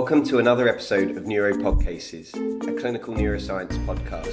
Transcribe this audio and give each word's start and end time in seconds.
Welcome 0.00 0.22
to 0.26 0.38
another 0.38 0.68
episode 0.68 1.16
of 1.16 1.24
Neuropod 1.24 1.84
Cases, 1.84 2.32
a 2.32 2.72
clinical 2.80 3.14
neuroscience 3.14 3.76
podcast. 3.84 4.32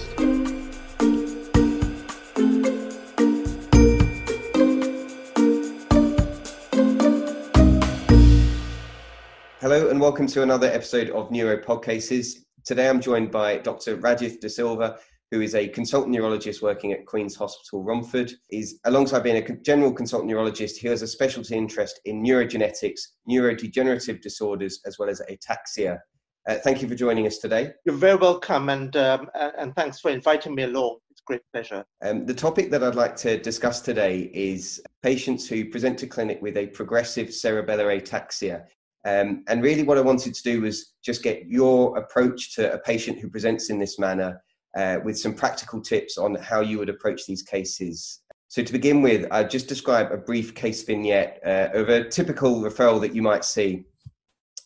Hello, 9.60 9.90
and 9.90 10.00
welcome 10.00 10.28
to 10.28 10.44
another 10.44 10.68
episode 10.68 11.10
of 11.10 11.30
Neuropod 11.30 11.84
Cases. 11.84 12.46
Today 12.64 12.88
I'm 12.88 13.02
joined 13.02 13.32
by 13.32 13.58
Dr. 13.58 13.98
Rajith 13.98 14.40
De 14.42 14.50
Silva, 14.50 15.00
who 15.36 15.42
is 15.42 15.54
a 15.54 15.68
consultant 15.68 16.14
neurologist 16.14 16.62
working 16.62 16.94
at 16.94 17.06
Queen's 17.06 17.36
Hospital 17.36 17.84
Romford. 17.84 18.32
He's 18.48 18.80
alongside 18.86 19.24
being 19.24 19.36
a 19.36 19.56
general 19.58 19.92
consultant 19.92 20.32
neurologist, 20.32 20.78
he 20.78 20.88
has 20.88 21.02
a 21.02 21.08
specialty 21.08 21.56
interest 21.56 22.00
in 22.06 22.24
neurogenetics, 22.24 23.02
neurodegenerative 23.30 24.22
disorders, 24.22 24.80
as 24.86 24.98
well 24.98 25.10
as 25.10 25.22
ataxia. 25.30 26.00
Uh, 26.48 26.56
thank 26.64 26.82
you 26.82 26.88
for 26.88 26.96
joining 26.96 27.28
us 27.28 27.40
today. 27.40 27.74
You're 27.86 27.96
very 27.96 28.16
welcome, 28.16 28.70
and 28.70 28.96
um, 28.96 29.30
and 29.60 29.76
thanks 29.76 30.00
for 30.00 30.10
inviting 30.10 30.56
me 30.56 30.64
along. 30.64 31.00
It's 31.12 31.20
great 31.20 31.42
pleasure. 31.52 31.84
Um, 32.02 32.26
the 32.26 32.34
topic 32.34 32.72
that 32.72 32.82
I'd 32.82 32.96
like 32.96 33.18
to 33.18 33.38
discuss 33.38 33.82
today 33.82 34.32
is 34.34 34.82
patients 35.04 35.50
who 35.50 35.66
present 35.66 36.00
to 36.00 36.08
clinic 36.08 36.42
with 36.42 36.56
a 36.56 36.68
progressive 36.68 37.28
cerebellar 37.28 38.02
ataxia. 38.02 38.64
Um, 39.06 39.44
and 39.50 39.62
really, 39.62 39.84
what 39.84 39.98
I 39.98 40.02
wanted 40.02 40.34
to 40.34 40.44
do 40.44 40.62
was 40.62 40.94
just 41.04 41.24
get 41.24 41.46
your 41.48 41.98
approach 41.98 42.56
to 42.56 42.72
a 42.72 42.80
patient 42.80 43.20
who 43.20 43.30
presents 43.30 43.70
in 43.70 43.80
this 43.80 44.00
manner 44.00 44.42
uh, 44.76 45.00
with 45.04 45.18
some 45.18 45.34
practical 45.34 45.82
tips 45.82 46.18
on 46.18 46.36
how 46.36 46.62
you 46.62 46.78
would 46.78 46.90
approach 46.90 47.26
these 47.26 47.42
cases. 47.42 48.22
So, 48.48 48.64
to 48.64 48.72
begin 48.72 49.02
with, 49.02 49.26
I'll 49.32 49.48
just 49.48 49.68
describe 49.68 50.12
a 50.12 50.18
brief 50.18 50.54
case 50.54 50.84
vignette 50.84 51.40
uh, 51.46 51.70
of 51.74 51.90
a 51.90 52.08
typical 52.10 52.62
referral 52.62 53.02
that 53.02 53.16
you 53.16 53.22
might 53.22 53.44
see. 53.44 53.86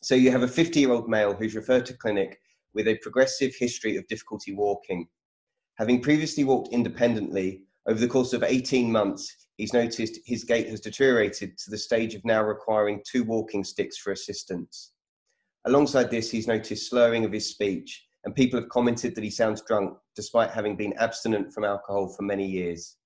So, 0.02 0.16
you 0.16 0.32
have 0.32 0.44
a 0.44 0.48
50 0.48 0.80
year 0.80 0.92
old 0.92 1.10
male 1.10 1.34
who's 1.34 1.56
referred 1.56 1.86
to 1.88 1.94
clinic 1.94 2.40
with 2.74 2.88
a 2.88 2.98
progressive 2.98 3.56
history 3.58 3.98
of 3.98 4.08
difficulty 4.08 4.54
walking. 4.54 5.08
Having 5.78 6.02
previously 6.02 6.44
walked 6.44 6.74
independently, 6.74 7.64
over 7.88 8.00
the 8.00 8.08
course 8.08 8.34
of 8.34 8.44
18 8.44 8.92
months, 8.92 9.48
he's 9.58 9.74
noticed 9.74 10.20
his 10.26 10.44
gait 10.44 10.70
has 10.70 10.82
deteriorated 10.82 11.58
to 11.58 11.72
the 11.72 11.78
stage 11.78 12.14
of 12.14 12.24
now 12.26 12.44
requiring 12.44 13.02
two 13.10 13.24
walking 13.24 13.64
sticks 13.64 13.98
for 13.98 14.12
assistance. 14.12 14.92
Alongside 15.66 16.12
this, 16.12 16.30
he's 16.30 16.48
noticed 16.48 16.90
slurring 16.90 17.26
of 17.26 17.32
his 17.32 17.50
speech 17.50 18.09
and 18.26 18.36
people 18.36 18.60
have 18.60 18.70
commented 18.70 19.16
that 19.16 19.24
he 19.24 19.30
sounds 19.30 19.62
drunk 19.62 19.98
despite 20.16 20.52
having 20.52 20.76
been 20.76 20.94
abstinent 20.98 21.54
from 21.54 21.64
alcohol 21.64 22.08
for 22.08 22.24
many 22.24 22.46
years. 22.46 22.98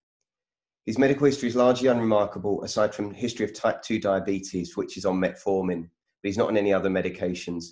His 0.85 0.97
medical 0.97 1.25
history 1.25 1.47
is 1.47 1.55
largely 1.55 1.87
unremarkable 1.87 2.63
aside 2.63 2.93
from 2.93 3.13
history 3.13 3.45
of 3.45 3.53
type 3.53 3.81
2 3.81 3.99
diabetes, 3.99 4.75
which 4.75 4.97
is 4.97 5.05
on 5.05 5.19
metformin, 5.19 5.83
but 5.83 6.27
he's 6.27 6.37
not 6.37 6.49
on 6.49 6.57
any 6.57 6.73
other 6.73 6.89
medications. 6.89 7.65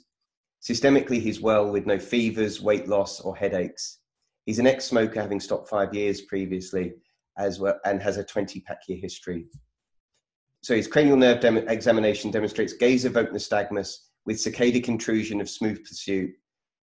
Systemically, 0.61 1.19
he's 1.19 1.41
well 1.41 1.69
with 1.69 1.87
no 1.87 1.97
fevers, 1.97 2.61
weight 2.61 2.87
loss, 2.87 3.19
or 3.19 3.35
headaches. 3.35 3.99
He's 4.45 4.59
an 4.59 4.67
ex 4.67 4.85
smoker, 4.85 5.19
having 5.19 5.39
stopped 5.39 5.67
five 5.67 5.93
years 5.93 6.21
previously, 6.21 6.93
as 7.37 7.59
well, 7.59 7.79
and 7.83 8.01
has 8.01 8.17
a 8.17 8.23
20 8.23 8.61
pack 8.61 8.79
year 8.87 8.99
history. 8.99 9.47
So 10.61 10.75
his 10.75 10.87
cranial 10.87 11.17
nerve 11.17 11.39
dem- 11.39 11.67
examination 11.67 12.29
demonstrates 12.29 12.73
gaze 12.73 13.05
evoked 13.05 13.33
nystagmus 13.33 13.95
with 14.25 14.37
saccadic 14.37 14.87
intrusion 14.87 15.41
of 15.41 15.49
smooth 15.49 15.83
pursuit 15.83 16.31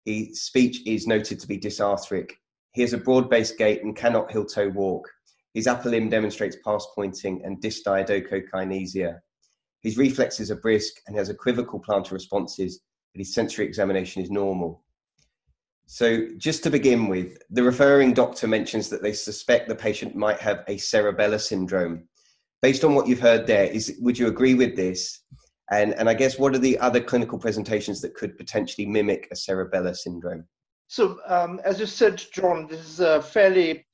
his 0.04 0.42
speech 0.42 0.86
is 0.86 1.06
noted 1.06 1.40
to 1.40 1.46
be 1.46 1.58
dysarthric. 1.58 2.30
He 2.72 2.82
has 2.82 2.92
a 2.92 2.98
broad 2.98 3.30
based 3.30 3.58
gait 3.58 3.82
and 3.82 3.96
cannot 3.96 4.30
heel 4.30 4.44
toe 4.44 4.68
walk. 4.68 5.08
His 5.54 5.66
upper 5.66 5.90
limb 5.90 6.08
demonstrates 6.08 6.56
pass 6.64 6.86
pointing 6.94 7.44
and 7.44 7.60
dysdiadochokinesia. 7.60 9.18
His 9.82 9.98
reflexes 9.98 10.50
are 10.50 10.56
brisk 10.56 10.94
and 11.06 11.16
has 11.16 11.28
equivocal 11.28 11.80
plantar 11.80 12.12
responses, 12.12 12.80
but 13.12 13.18
his 13.18 13.34
sensory 13.34 13.66
examination 13.66 14.22
is 14.22 14.30
normal. 14.30 14.82
So, 15.86 16.28
just 16.38 16.62
to 16.62 16.70
begin 16.70 17.08
with, 17.08 17.36
the 17.50 17.62
referring 17.62 18.14
doctor 18.14 18.46
mentions 18.46 18.88
that 18.88 19.02
they 19.02 19.12
suspect 19.12 19.68
the 19.68 19.74
patient 19.74 20.14
might 20.14 20.38
have 20.38 20.64
a 20.68 20.76
cerebellar 20.76 21.40
syndrome. 21.40 22.08
Based 22.62 22.84
on 22.84 22.94
what 22.94 23.08
you've 23.08 23.20
heard 23.20 23.46
there, 23.46 23.64
is 23.64 23.98
would 24.00 24.16
you 24.16 24.28
agree 24.28 24.54
with 24.54 24.76
this? 24.76 25.20
And, 25.72 25.94
and 25.94 26.06
I 26.08 26.14
guess 26.14 26.38
what 26.38 26.54
are 26.54 26.58
the 26.58 26.78
other 26.78 27.00
clinical 27.00 27.38
presentations 27.38 28.02
that 28.02 28.14
could 28.14 28.36
potentially 28.36 28.86
mimic 28.86 29.26
a 29.32 29.34
cerebellar 29.34 29.96
syndrome? 29.96 30.44
So, 30.88 31.18
um, 31.26 31.60
as 31.64 31.80
you 31.80 31.86
said, 31.86 32.22
John, 32.34 32.66
this 32.68 32.80
is 32.80 33.00
a 33.00 33.22
fairly, 33.22 33.86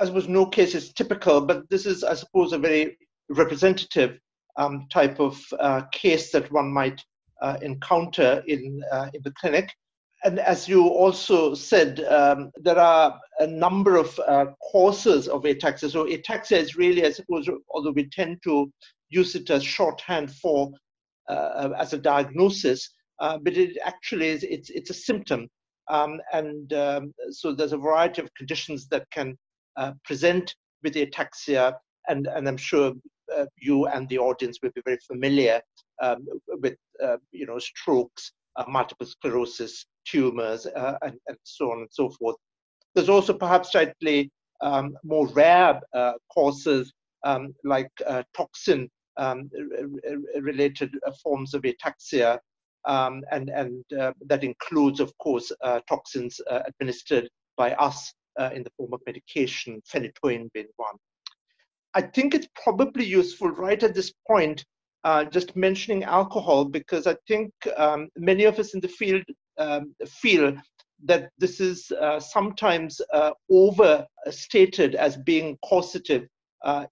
I 0.00 0.06
suppose, 0.06 0.28
no 0.28 0.46
case 0.46 0.74
is 0.74 0.94
typical, 0.94 1.42
but 1.42 1.68
this 1.68 1.84
is, 1.84 2.02
I 2.02 2.14
suppose, 2.14 2.54
a 2.54 2.58
very 2.58 2.96
representative 3.28 4.18
um, 4.56 4.86
type 4.90 5.20
of 5.20 5.38
uh, 5.60 5.82
case 5.92 6.32
that 6.32 6.50
one 6.50 6.72
might 6.72 7.04
uh, 7.42 7.58
encounter 7.60 8.42
in 8.46 8.82
uh, 8.90 9.10
in 9.12 9.20
the 9.22 9.32
clinic. 9.32 9.70
And 10.24 10.40
as 10.40 10.66
you 10.66 10.88
also 10.88 11.54
said, 11.54 12.00
um, 12.04 12.50
there 12.56 12.78
are 12.78 13.20
a 13.40 13.46
number 13.46 13.96
of 13.96 14.18
uh, 14.26 14.46
causes 14.72 15.28
of 15.28 15.42
ataxia. 15.42 15.90
So 15.90 16.06
ataxia 16.06 16.56
is 16.56 16.76
really, 16.76 17.04
I 17.04 17.10
suppose, 17.10 17.46
although 17.68 17.92
we 17.92 18.08
tend 18.08 18.42
to 18.44 18.72
use 19.10 19.34
it 19.34 19.50
as 19.50 19.64
shorthand 19.64 20.32
for 20.32 20.70
uh, 21.28 21.70
as 21.78 21.92
a 21.92 21.98
diagnosis, 21.98 22.90
uh, 23.20 23.38
but 23.38 23.56
it 23.56 23.76
actually 23.84 24.28
is 24.28 24.44
it's 24.44 24.70
it's 24.70 24.90
a 24.90 24.94
symptom, 24.94 25.48
um, 25.88 26.20
and 26.32 26.72
um, 26.72 27.12
so 27.30 27.52
there's 27.52 27.72
a 27.72 27.78
variety 27.78 28.22
of 28.22 28.32
conditions 28.34 28.88
that 28.88 29.06
can 29.10 29.36
uh, 29.76 29.92
present 30.04 30.54
with 30.82 30.94
ataxia, 30.94 31.74
and 32.08 32.26
and 32.26 32.48
I'm 32.48 32.56
sure 32.56 32.92
uh, 33.36 33.46
you 33.56 33.86
and 33.86 34.08
the 34.08 34.18
audience 34.18 34.58
will 34.62 34.70
be 34.74 34.82
very 34.84 34.98
familiar 35.06 35.60
um, 36.02 36.26
with 36.48 36.76
uh, 37.02 37.16
you 37.32 37.46
know 37.46 37.58
strokes, 37.58 38.32
uh, 38.56 38.64
multiple 38.68 39.06
sclerosis, 39.06 39.86
tumors, 40.06 40.66
and, 40.66 41.14
and 41.28 41.38
so 41.42 41.72
on 41.72 41.78
and 41.78 41.88
so 41.90 42.10
forth. 42.10 42.36
There's 42.94 43.08
also 43.08 43.34
perhaps 43.34 43.72
slightly 43.72 44.30
um, 44.62 44.96
more 45.04 45.26
rare 45.28 45.80
causes 46.32 46.92
um, 47.24 47.54
like 47.64 47.90
toxin 48.34 48.88
um, 49.16 49.50
related 50.40 50.94
uh, 51.06 51.12
forms 51.22 51.54
of 51.54 51.62
ataxia, 51.62 52.38
um, 52.86 53.22
and, 53.32 53.50
and 53.50 53.84
uh, 53.98 54.12
that 54.26 54.44
includes, 54.44 55.00
of 55.00 55.16
course, 55.18 55.50
uh, 55.62 55.80
toxins 55.88 56.40
uh, 56.50 56.60
administered 56.68 57.28
by 57.56 57.72
us 57.72 58.12
uh, 58.38 58.50
in 58.54 58.62
the 58.62 58.70
form 58.76 58.92
of 58.92 59.00
medication, 59.06 59.82
phenytoin 59.92 60.50
being 60.52 60.68
one. 60.76 60.94
I 61.94 62.02
think 62.02 62.34
it's 62.34 62.48
probably 62.62 63.04
useful 63.04 63.50
right 63.50 63.82
at 63.82 63.94
this 63.94 64.12
point 64.26 64.64
uh, 65.04 65.24
just 65.24 65.56
mentioning 65.56 66.04
alcohol 66.04 66.64
because 66.64 67.06
I 67.06 67.16
think 67.26 67.52
um, 67.76 68.08
many 68.16 68.44
of 68.44 68.58
us 68.58 68.74
in 68.74 68.80
the 68.80 68.88
field 68.88 69.22
um, 69.58 69.94
feel 70.06 70.54
that 71.04 71.30
this 71.38 71.60
is 71.60 71.92
sometimes 72.18 73.00
overstated 73.50 74.94
as 74.94 75.16
being 75.18 75.58
causative 75.64 76.26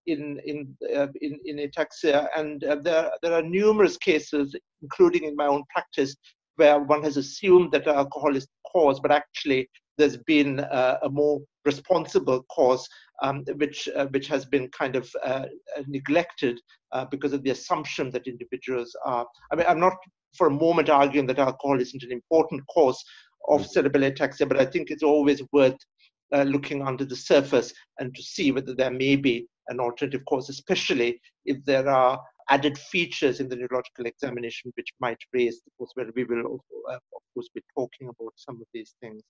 in 0.07 0.41
in, 0.45 0.77
uh, 0.95 1.09
in 1.21 1.39
in 1.45 1.57
ataxia, 1.59 2.29
and 2.37 2.65
uh, 2.65 2.77
there 2.77 3.11
there 3.23 3.33
are 3.33 3.43
numerous 3.43 3.97
cases, 3.97 4.55
including 4.83 5.25
in 5.25 5.37
my 5.37 5.47
own 5.47 5.63
practice, 5.73 6.17
where 6.57 6.81
one 6.81 7.03
has 7.03 7.17
assumed 7.17 7.73
that 7.73 7.87
alcohol 7.87 8.37
is 8.37 8.45
the 8.45 8.71
cause, 8.73 9.01
but 9.01 9.11
actually 9.11 9.69
there's 9.97 10.17
been 10.17 10.61
uh, 10.61 10.99
a 11.03 11.09
more 11.09 11.41
responsible 11.65 12.43
cause, 12.45 12.87
um, 13.23 13.45
which 13.57 13.89
uh, 13.97 14.07
which 14.07 14.27
has 14.29 14.45
been 14.45 14.69
kind 14.69 14.97
of 14.97 15.09
uh, 15.25 15.47
neglected 15.87 16.61
because 17.11 17.33
of 17.33 17.43
the 17.43 17.51
assumption 17.51 18.09
that 18.09 18.29
individuals 18.29 18.95
are. 19.05 19.27
I 19.51 19.57
mean, 19.57 19.67
I'm 19.69 19.81
not 19.81 19.97
for 20.37 20.47
a 20.47 20.51
moment 20.51 20.89
arguing 20.89 21.27
that 21.27 21.39
alcohol 21.39 21.81
isn't 21.81 22.03
an 22.03 22.13
important 22.13 22.63
cause 22.73 23.03
of 23.49 23.63
mm. 23.63 23.69
cerebellar 23.75 24.17
ataxia, 24.17 24.49
but 24.49 24.61
I 24.61 24.65
think 24.65 24.91
it's 24.91 25.03
always 25.03 25.43
worth 25.53 25.77
uh, 26.33 26.43
looking 26.43 26.83
under 26.83 27.05
the 27.05 27.17
surface 27.17 27.73
and 27.99 28.15
to 28.15 28.23
see 28.23 28.53
whether 28.53 28.75
there 28.75 28.91
may 28.91 29.17
be 29.17 29.47
an 29.69 29.81
alternative 29.81 30.25
course, 30.27 30.49
especially 30.49 31.21
if 31.45 31.65
there 31.65 31.89
are 31.89 32.21
added 32.51 32.79
features 32.79 33.41
in 33.41 33.49
the 33.49 33.57
neurological 33.57 34.07
examination 34.07 34.73
which 34.77 34.91
might 35.01 35.19
raise 35.33 35.63
the 35.63 35.71
course 35.79 35.91
where 35.95 36.07
We 36.15 36.25
will, 36.25 36.45
also, 36.45 36.63
of 36.95 37.23
course, 37.33 37.49
be 37.55 37.63
talking 37.77 38.09
about 38.09 38.33
some 38.37 38.57
of 38.57 38.67
these 38.73 38.95
things. 39.01 39.23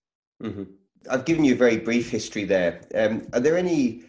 Mm-hmm. 0.42 0.64
I've 1.10 1.24
given 1.24 1.44
you 1.44 1.54
a 1.54 1.56
very 1.56 1.76
brief 1.76 2.10
history 2.10 2.44
there. 2.44 2.80
Um, 2.94 3.28
are 3.32 3.40
there 3.40 3.56
any 3.56 4.04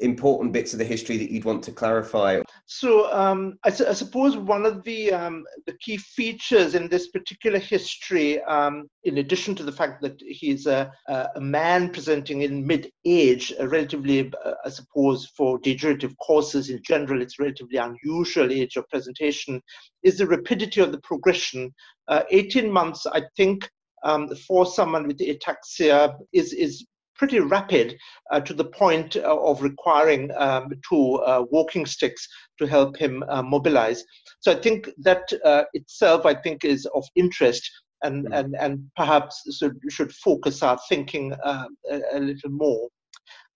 important 0.00 0.52
bits 0.52 0.72
of 0.72 0.78
the 0.78 0.84
history 0.84 1.16
that 1.16 1.30
you'd 1.30 1.44
want 1.44 1.62
to 1.64 1.72
clarify? 1.72 2.40
So 2.66 3.12
um, 3.12 3.54
I, 3.64 3.70
su- 3.70 3.86
I, 3.86 3.92
suppose 3.92 4.36
one 4.36 4.66
of 4.66 4.82
the 4.84 5.12
um, 5.12 5.44
the 5.66 5.76
key 5.80 5.96
features 5.96 6.74
in 6.74 6.88
this 6.88 7.08
particular 7.08 7.58
history, 7.58 8.42
um, 8.44 8.88
in 9.04 9.18
addition 9.18 9.54
to 9.56 9.62
the 9.62 9.72
fact 9.72 10.02
that 10.02 10.20
he's 10.20 10.66
a, 10.66 10.92
a 11.08 11.40
man 11.40 11.90
presenting 11.90 12.42
in 12.42 12.66
mid-age, 12.66 13.52
relatively, 13.60 14.32
uh, 14.44 14.52
I 14.64 14.68
suppose, 14.70 15.30
for 15.36 15.58
degenerative 15.58 16.16
causes 16.18 16.70
in 16.70 16.80
general, 16.82 17.22
it's 17.22 17.38
relatively 17.38 17.78
unusual 17.78 18.50
age 18.50 18.76
of 18.76 18.88
presentation, 18.88 19.60
is 20.02 20.18
the 20.18 20.26
rapidity 20.26 20.80
of 20.80 20.92
the 20.92 21.00
progression. 21.00 21.72
Uh, 22.08 22.22
18 22.30 22.70
months, 22.70 23.06
I 23.06 23.22
think, 23.36 23.68
um, 24.04 24.28
for 24.46 24.66
someone 24.66 25.06
with 25.06 25.18
ataxia 25.18 26.14
is 26.32 26.52
is 26.52 26.86
pretty 27.16 27.40
rapid 27.40 27.96
uh, 28.30 28.40
to 28.40 28.54
the 28.54 28.64
point 28.64 29.16
uh, 29.16 29.20
of 29.40 29.62
requiring 29.62 30.30
um, 30.36 30.70
two 30.88 31.14
uh, 31.16 31.44
walking 31.50 31.86
sticks 31.86 32.26
to 32.58 32.66
help 32.66 32.96
him 32.96 33.24
uh, 33.28 33.42
mobilize. 33.42 34.04
So 34.40 34.52
I 34.52 34.56
think 34.56 34.88
that 34.98 35.32
uh, 35.44 35.64
itself, 35.74 36.26
I 36.26 36.34
think, 36.34 36.64
is 36.64 36.86
of 36.94 37.04
interest 37.14 37.70
and, 38.02 38.26
mm. 38.26 38.38
and, 38.38 38.56
and 38.58 38.90
perhaps 38.96 39.42
should, 39.58 39.78
should 39.90 40.12
focus 40.12 40.62
our 40.62 40.78
thinking 40.88 41.32
uh, 41.44 41.66
a, 41.90 42.00
a, 42.14 42.18
little 42.18 42.50
more. 42.50 42.88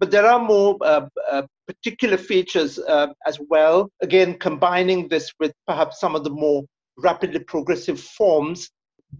But 0.00 0.10
there 0.10 0.26
are 0.26 0.38
more 0.38 0.78
particular 1.66 2.16
features 2.16 2.78
as 3.26 3.38
well, 3.50 3.90
again, 4.00 4.38
combining 4.38 5.08
this 5.08 5.32
with 5.40 5.52
perhaps 5.66 5.98
some 5.98 6.14
of 6.14 6.22
the 6.22 6.30
more 6.30 6.62
rapidly 6.96 7.40
progressive 7.40 8.00
forms 8.00 8.70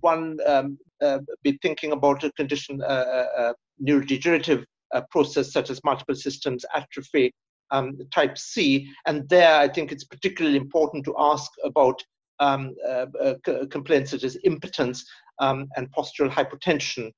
one 0.00 0.38
um, 0.46 0.78
uh, 1.02 1.18
be 1.42 1.58
thinking 1.62 1.92
about 1.92 2.24
a 2.24 2.32
condition, 2.32 2.80
uh, 2.82 3.26
uh 3.36 3.52
neurodegenerative 3.84 4.64
uh, 4.94 5.02
process 5.10 5.52
such 5.52 5.70
as 5.70 5.82
multiple 5.84 6.14
systems 6.14 6.64
atrophy 6.74 7.32
um, 7.70 7.98
type 8.12 8.38
C. 8.38 8.90
And 9.06 9.28
there, 9.28 9.54
I 9.56 9.68
think 9.68 9.92
it's 9.92 10.04
particularly 10.04 10.56
important 10.56 11.04
to 11.04 11.14
ask 11.18 11.50
about 11.64 12.02
um, 12.40 12.74
uh, 12.88 13.34
complaints 13.70 14.12
such 14.12 14.22
as 14.24 14.38
impotence 14.44 15.04
um, 15.40 15.68
and 15.76 15.92
postural 15.92 16.30
hypotension 16.30 17.10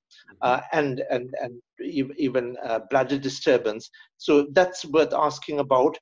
mm-hmm. 0.43 0.61
and, 0.73 1.03
and, 1.11 1.31
and 1.41 1.61
even 1.81 2.57
bladder 2.91 3.19
disturbance. 3.19 3.91
So 4.17 4.49
that's 4.53 4.85
worth 4.85 5.13
asking 5.13 5.61
about 5.61 5.97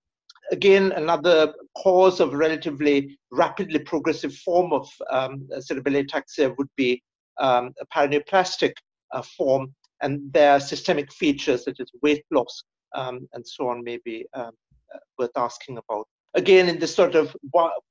again, 0.50 0.92
another 0.92 1.52
cause 1.76 2.20
of 2.20 2.32
relatively 2.32 3.18
rapidly 3.30 3.78
progressive 3.78 4.34
form 4.36 4.72
of 4.72 4.88
um, 5.10 5.48
cerebellar 5.58 6.06
ataxia 6.06 6.54
would 6.56 6.68
be 6.76 7.02
um, 7.38 7.72
a 7.80 7.86
paraneoplastic 7.86 8.72
uh, 9.12 9.22
form, 9.22 9.74
and 10.02 10.32
their 10.32 10.60
systemic 10.60 11.12
features 11.12 11.64
such 11.64 11.80
as 11.80 11.90
weight 12.02 12.24
loss 12.30 12.62
um, 12.94 13.28
and 13.32 13.46
so 13.46 13.68
on 13.68 13.82
may 13.82 13.98
be 14.04 14.26
um, 14.34 14.52
worth 15.18 15.36
asking 15.36 15.78
about. 15.78 16.06
Again, 16.34 16.68
in 16.68 16.78
this 16.78 16.94
sort 16.94 17.14
of 17.14 17.34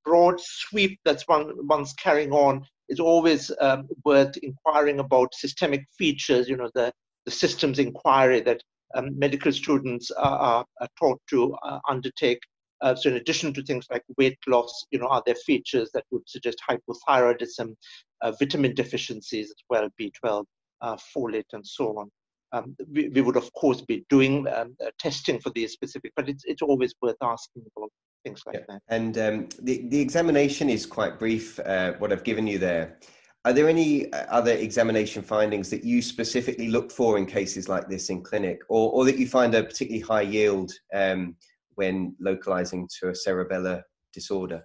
broad 0.05 0.39
sweep 0.39 0.99
that's 1.03 1.27
one, 1.27 1.51
one's 1.67 1.93
carrying 1.93 2.31
on, 2.31 2.65
it's 2.87 2.99
always 2.99 3.51
um, 3.59 3.87
worth 4.05 4.37
inquiring 4.37 4.99
about 4.99 5.33
systemic 5.33 5.85
features, 5.97 6.47
you 6.47 6.55
know, 6.55 6.69
the, 6.73 6.91
the 7.25 7.31
systems 7.31 7.79
inquiry 7.79 8.39
that 8.41 8.61
um, 8.95 9.17
medical 9.17 9.51
students 9.51 10.11
are, 10.11 10.65
are 10.79 10.87
taught 10.99 11.19
to 11.29 11.53
uh, 11.63 11.79
undertake. 11.89 12.39
Uh, 12.81 12.95
so 12.95 13.09
in 13.09 13.15
addition 13.15 13.51
to 13.53 13.63
things 13.63 13.87
like 13.91 14.03
weight 14.17 14.37
loss, 14.47 14.85
you 14.91 14.99
know, 14.99 15.07
are 15.07 15.23
there 15.25 15.35
features 15.35 15.89
that 15.93 16.05
would 16.11 16.21
suggest 16.27 16.61
hypothyroidism, 16.69 17.73
uh, 18.21 18.31
vitamin 18.39 18.73
deficiencies 18.75 19.49
as 19.49 19.63
well, 19.69 19.89
B12, 19.99 20.45
uh, 20.81 20.97
folate, 21.15 21.53
and 21.53 21.65
so 21.65 21.97
on. 21.99 22.09
Um, 22.53 22.75
we, 22.89 23.09
we, 23.09 23.21
would 23.21 23.35
of 23.35 23.51
course 23.53 23.81
be 23.81 24.05
doing 24.09 24.47
um, 24.47 24.75
uh, 24.83 24.89
testing 24.99 25.39
for 25.39 25.49
these 25.49 25.73
specific, 25.73 26.13
but 26.15 26.29
it's 26.29 26.43
it's 26.45 26.61
always 26.61 26.93
worth 27.01 27.17
asking 27.21 27.63
about 27.75 27.89
things 28.23 28.41
like 28.45 28.55
yeah. 28.55 28.65
that. 28.69 28.81
And 28.87 29.17
um, 29.17 29.49
the 29.61 29.87
the 29.89 29.99
examination 29.99 30.69
is 30.69 30.85
quite 30.85 31.19
brief. 31.19 31.59
Uh, 31.59 31.93
what 31.93 32.11
I've 32.11 32.23
given 32.23 32.47
you 32.47 32.57
there. 32.57 32.99
Are 33.45 33.53
there 33.53 33.69
any 33.69 34.11
uh, 34.11 34.25
other 34.29 34.51
examination 34.51 35.23
findings 35.23 35.69
that 35.69 35.83
you 35.83 36.01
specifically 36.01 36.67
look 36.67 36.91
for 36.91 37.17
in 37.17 37.25
cases 37.25 37.69
like 37.69 37.87
this 37.87 38.09
in 38.09 38.21
clinic, 38.21 38.61
or, 38.67 38.91
or 38.91 39.05
that 39.05 39.17
you 39.17 39.27
find 39.27 39.55
a 39.55 39.63
particularly 39.63 40.01
high 40.01 40.29
yield 40.29 40.73
um, 40.93 41.35
when 41.75 42.13
localizing 42.19 42.89
to 42.99 43.09
a 43.09 43.13
cerebellar 43.13 43.83
disorder? 44.13 44.63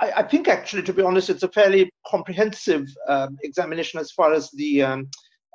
I, 0.00 0.12
I, 0.16 0.22
think 0.22 0.48
actually, 0.48 0.82
to 0.84 0.92
be 0.92 1.02
honest, 1.02 1.28
it's 1.28 1.42
a 1.42 1.48
fairly 1.48 1.92
comprehensive 2.06 2.88
um, 3.06 3.36
examination 3.42 4.00
as 4.00 4.10
far 4.12 4.32
as 4.32 4.50
the 4.52 4.82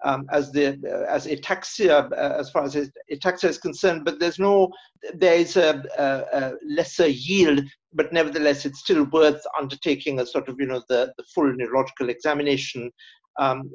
um, 0.03 0.25
as 0.31 0.51
the 0.51 0.79
uh, 0.87 1.11
as 1.11 1.27
ataxia 1.27 2.11
uh, 2.11 2.39
as 2.39 2.49
far 2.49 2.63
as 2.63 2.75
ataxia 3.11 3.49
is 3.49 3.57
concerned. 3.57 4.05
But 4.05 4.19
there's 4.19 4.39
no 4.39 4.71
there 5.13 5.35
is 5.35 5.57
a, 5.57 5.83
a, 5.97 6.37
a, 6.39 6.53
lesser 6.67 7.07
yield, 7.07 7.63
but 7.93 8.13
nevertheless, 8.13 8.65
it's 8.65 8.79
still 8.79 9.05
worth 9.05 9.41
undertaking 9.59 10.19
a 10.19 10.25
sort 10.25 10.49
of 10.49 10.57
you 10.59 10.67
know 10.67 10.83
the 10.89 11.13
the 11.17 11.23
full 11.33 11.51
neurological 11.53 12.09
examination. 12.09 12.91
Um, 13.39 13.69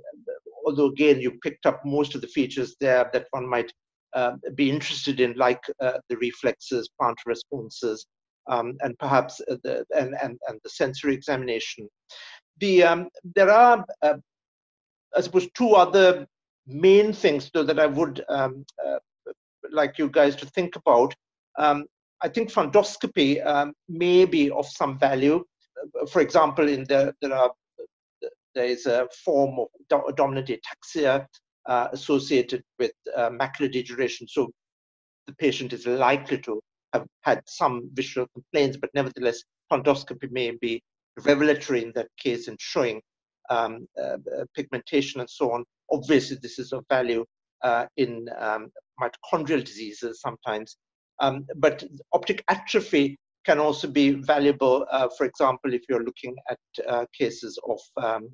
although 0.67 0.87
again, 0.87 1.21
you 1.21 1.39
picked 1.43 1.67
up 1.67 1.81
most 1.85 2.15
of 2.15 2.21
the 2.21 2.27
features 2.29 2.77
there 2.81 3.09
that 3.13 3.27
one 3.31 3.49
might 3.49 3.73
uh, 4.15 4.33
be 4.55 4.71
interested 4.71 5.21
in, 5.21 5.35
like 5.35 5.63
uh, 5.81 5.99
the 6.09 6.17
reflexes, 6.19 6.91
plant 7.01 7.19
responses, 7.27 8.07
um, 8.51 8.77
and 8.81 8.99
perhaps 8.99 9.41
uh, 9.51 9.57
the 9.65 9.85
and, 9.97 10.15
and, 10.23 10.39
and 10.49 10.61
the 10.63 10.71
sensory 10.71 11.15
examination. 11.15 11.89
The 12.59 12.83
um, 12.83 13.09
there 13.35 13.51
are, 13.51 13.85
uh, 14.03 14.15
I 15.17 15.20
suppose, 15.20 15.49
two 15.55 15.75
other 15.75 16.26
main 16.67 17.12
things 17.12 17.50
though 17.53 17.64
that 17.64 17.79
I 17.79 17.87
would 17.87 18.25
um, 18.29 18.64
uh, 18.85 18.99
like 19.70 19.99
you 19.99 20.09
guys 20.09 20.37
to 20.37 20.47
think 20.47 20.76
about. 20.76 21.14
Um, 21.59 21.87
I 22.23 22.29
think 22.29 22.53
fundoscopy 22.53 23.44
um, 23.44 23.73
may 23.88 24.25
be 24.25 24.50
of 24.50 24.67
some 24.67 24.99
value. 24.99 25.44
For 26.11 26.20
example, 26.20 26.69
in 26.69 26.85
the 26.85 27.14
there 27.20 27.35
are 27.35 27.50
there 28.55 28.67
is 28.67 28.87
a 28.87 29.09
form 29.25 29.59
of 29.59 29.69
do- 29.88 30.12
dominant 30.14 30.49
ataxia 30.49 31.26
uh, 31.67 31.88
associated 31.93 32.62
with 32.79 32.93
uh, 33.17 33.31
macular 33.31 33.70
degeneration. 33.73 34.29
So 34.29 34.50
the 35.26 35.35
patient 35.35 35.73
is 35.73 35.87
likely 35.87 36.38
to 36.38 36.61
have 36.93 37.06
had 37.23 37.43
some 37.47 37.88
visual 37.94 38.26
complaints, 38.35 38.76
but 38.76 38.91
nevertheless, 38.94 39.43
fundoscopy 39.73 40.31
may 40.31 40.50
be 40.61 40.82
revelatory 41.25 41.82
in 41.82 41.93
that 41.94 42.08
case 42.19 42.49
in 42.49 42.56
showing 42.58 43.00
um, 43.53 43.87
uh, 44.01 44.17
uh, 44.37 44.45
pigmentation 44.55 45.21
and 45.21 45.31
so 45.31 45.53
on. 45.53 45.65
Obviously, 45.91 46.39
this 46.41 46.59
is 46.59 46.73
of 46.73 46.85
value 46.89 47.25
uh, 47.63 47.87
in 47.97 48.27
um, 48.39 48.69
mitochondrial 49.01 49.65
diseases 49.65 50.21
sometimes. 50.21 50.77
Um, 51.21 51.47
but 51.57 51.85
optic 52.13 52.43
atrophy 52.49 53.17
can 53.45 53.59
also 53.59 53.89
be 53.89 54.13
valuable, 54.13 54.87
for 55.19 55.27
example, 55.27 55.75
if 55.75 55.83
you're 55.89 56.05
looking 56.05 56.35
at 56.49 57.09
cases 57.13 57.59
of 57.69 57.79
um, 58.03 58.29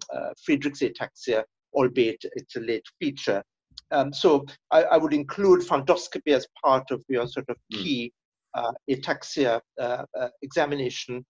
Friedreich's 0.47 0.83
ataxia, 0.83 1.45
albeit 1.75 2.23
it's 2.35 2.57
a 2.57 2.61
late 2.61 2.85
feature. 3.01 3.43
Um, 3.91 4.13
so 4.13 4.45
I, 4.71 4.83
I, 4.83 4.97
would 4.99 5.15
include 5.15 5.61
fundoscopy 5.61 6.33
as 6.35 6.47
part 6.63 6.91
of 6.91 7.03
your 7.09 7.27
sort 7.27 7.49
of 7.49 7.57
hmm. 7.73 7.79
key 7.79 8.13
uh, 8.55 8.73
ataxia 8.91 9.61
uh, 9.81 10.05
uh, 10.19 10.29
examination. 10.43 11.25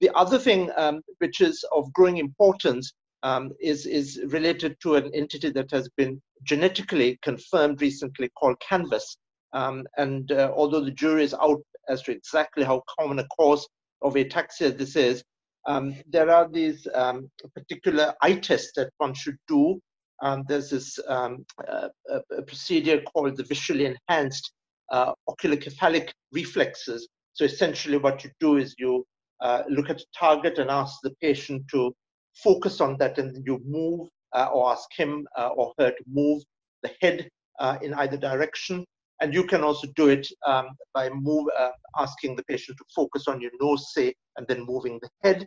The 0.00 0.10
other 0.14 0.38
thing 0.38 0.70
um, 0.76 1.00
which 1.18 1.40
is 1.40 1.64
of 1.72 1.92
growing 1.92 2.18
importance 2.18 2.92
um, 3.24 3.52
is, 3.60 3.86
is 3.86 4.20
related 4.26 4.76
to 4.82 4.94
an 4.96 5.10
entity 5.14 5.50
that 5.50 5.70
has 5.70 5.88
been 5.96 6.20
genetically 6.44 7.18
confirmed 7.22 7.80
recently 7.80 8.28
called 8.38 8.60
CANVAS. 8.60 9.16
Um, 9.54 9.86
and 9.96 10.30
uh, 10.30 10.52
although 10.54 10.84
the 10.84 10.90
jury 10.90 11.24
is 11.24 11.34
out 11.34 11.62
as 11.88 12.02
to 12.02 12.12
exactly 12.12 12.64
how 12.64 12.82
common 12.98 13.18
a 13.18 13.26
cause 13.28 13.66
of 14.02 14.14
ataxia 14.14 14.76
this 14.76 14.94
is, 14.94 15.24
um, 15.66 15.96
there 16.06 16.30
are 16.30 16.48
these 16.48 16.86
um, 16.94 17.30
particular 17.54 18.14
eye 18.22 18.34
tests 18.34 18.72
that 18.76 18.90
one 18.98 19.14
should 19.14 19.38
do. 19.48 19.80
Um, 20.22 20.44
there's 20.46 20.70
this 20.70 20.98
um, 21.08 21.46
uh, 21.66 21.88
a, 22.10 22.42
procedure 22.42 23.00
called 23.02 23.36
the 23.36 23.44
visually 23.44 23.86
enhanced 23.86 24.52
uh, 24.92 25.12
oculocephalic 25.28 26.10
reflexes. 26.32 27.08
So 27.32 27.46
essentially, 27.46 27.96
what 27.96 28.22
you 28.22 28.30
do 28.40 28.58
is 28.58 28.74
you 28.78 29.06
uh, 29.40 29.62
look 29.68 29.88
at 29.88 30.00
a 30.00 30.06
target 30.16 30.58
and 30.58 30.70
ask 30.70 30.98
the 31.02 31.14
patient 31.22 31.62
to 31.70 31.94
focus 32.34 32.80
on 32.80 32.96
that, 32.98 33.18
and 33.18 33.46
you 33.46 33.60
move 33.64 34.08
uh, 34.34 34.48
or 34.52 34.72
ask 34.72 34.88
him 34.96 35.26
uh, 35.38 35.48
or 35.48 35.72
her 35.78 35.90
to 35.90 36.04
move 36.06 36.42
the 36.82 36.90
head 37.00 37.28
uh, 37.60 37.78
in 37.82 37.94
either 37.94 38.16
direction. 38.16 38.84
And 39.20 39.32
you 39.32 39.44
can 39.44 39.62
also 39.62 39.86
do 39.94 40.08
it 40.08 40.26
um, 40.46 40.66
by 40.92 41.08
move, 41.08 41.46
uh, 41.58 41.70
asking 41.98 42.36
the 42.36 42.44
patient 42.44 42.76
to 42.78 42.84
focus 42.94 43.28
on 43.28 43.40
your 43.40 43.52
nose, 43.60 43.92
say, 43.94 44.12
and 44.36 44.46
then 44.48 44.66
moving 44.66 44.98
the 45.00 45.08
head. 45.22 45.46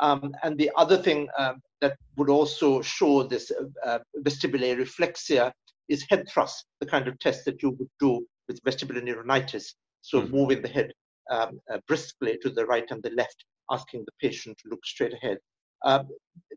Um, 0.00 0.34
and 0.42 0.58
the 0.58 0.70
other 0.76 0.96
thing 0.96 1.28
um, 1.38 1.60
that 1.80 1.96
would 2.16 2.30
also 2.30 2.80
show 2.82 3.22
this 3.22 3.52
uh, 3.84 3.98
vestibular 4.26 4.76
reflexia 4.76 5.52
is 5.88 6.04
head 6.08 6.26
thrust, 6.28 6.64
the 6.80 6.86
kind 6.86 7.06
of 7.06 7.18
test 7.18 7.44
that 7.44 7.62
you 7.62 7.70
would 7.70 7.90
do 8.00 8.26
with 8.48 8.62
vestibular 8.64 9.02
neuronitis. 9.02 9.74
So 10.00 10.20
mm-hmm. 10.20 10.34
moving 10.34 10.62
the 10.62 10.68
head 10.68 10.92
um, 11.30 11.60
uh, 11.72 11.78
briskly 11.86 12.38
to 12.42 12.50
the 12.50 12.66
right 12.66 12.90
and 12.90 13.02
the 13.02 13.10
left, 13.10 13.44
asking 13.70 14.04
the 14.06 14.12
patient 14.20 14.56
to 14.58 14.70
look 14.70 14.84
straight 14.84 15.14
ahead. 15.14 15.38
Uh, 15.84 16.04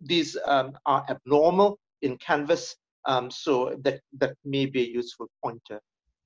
these 0.01 0.37
um, 0.45 0.77
are 0.85 1.05
abnormal 1.09 1.77
in 2.01 2.17
CANVAS, 2.17 2.75
um, 3.05 3.29
so 3.29 3.75
that, 3.83 3.99
that 4.17 4.35
may 4.45 4.65
be 4.65 4.81
a 4.81 4.87
useful 4.87 5.27
pointer. 5.43 5.79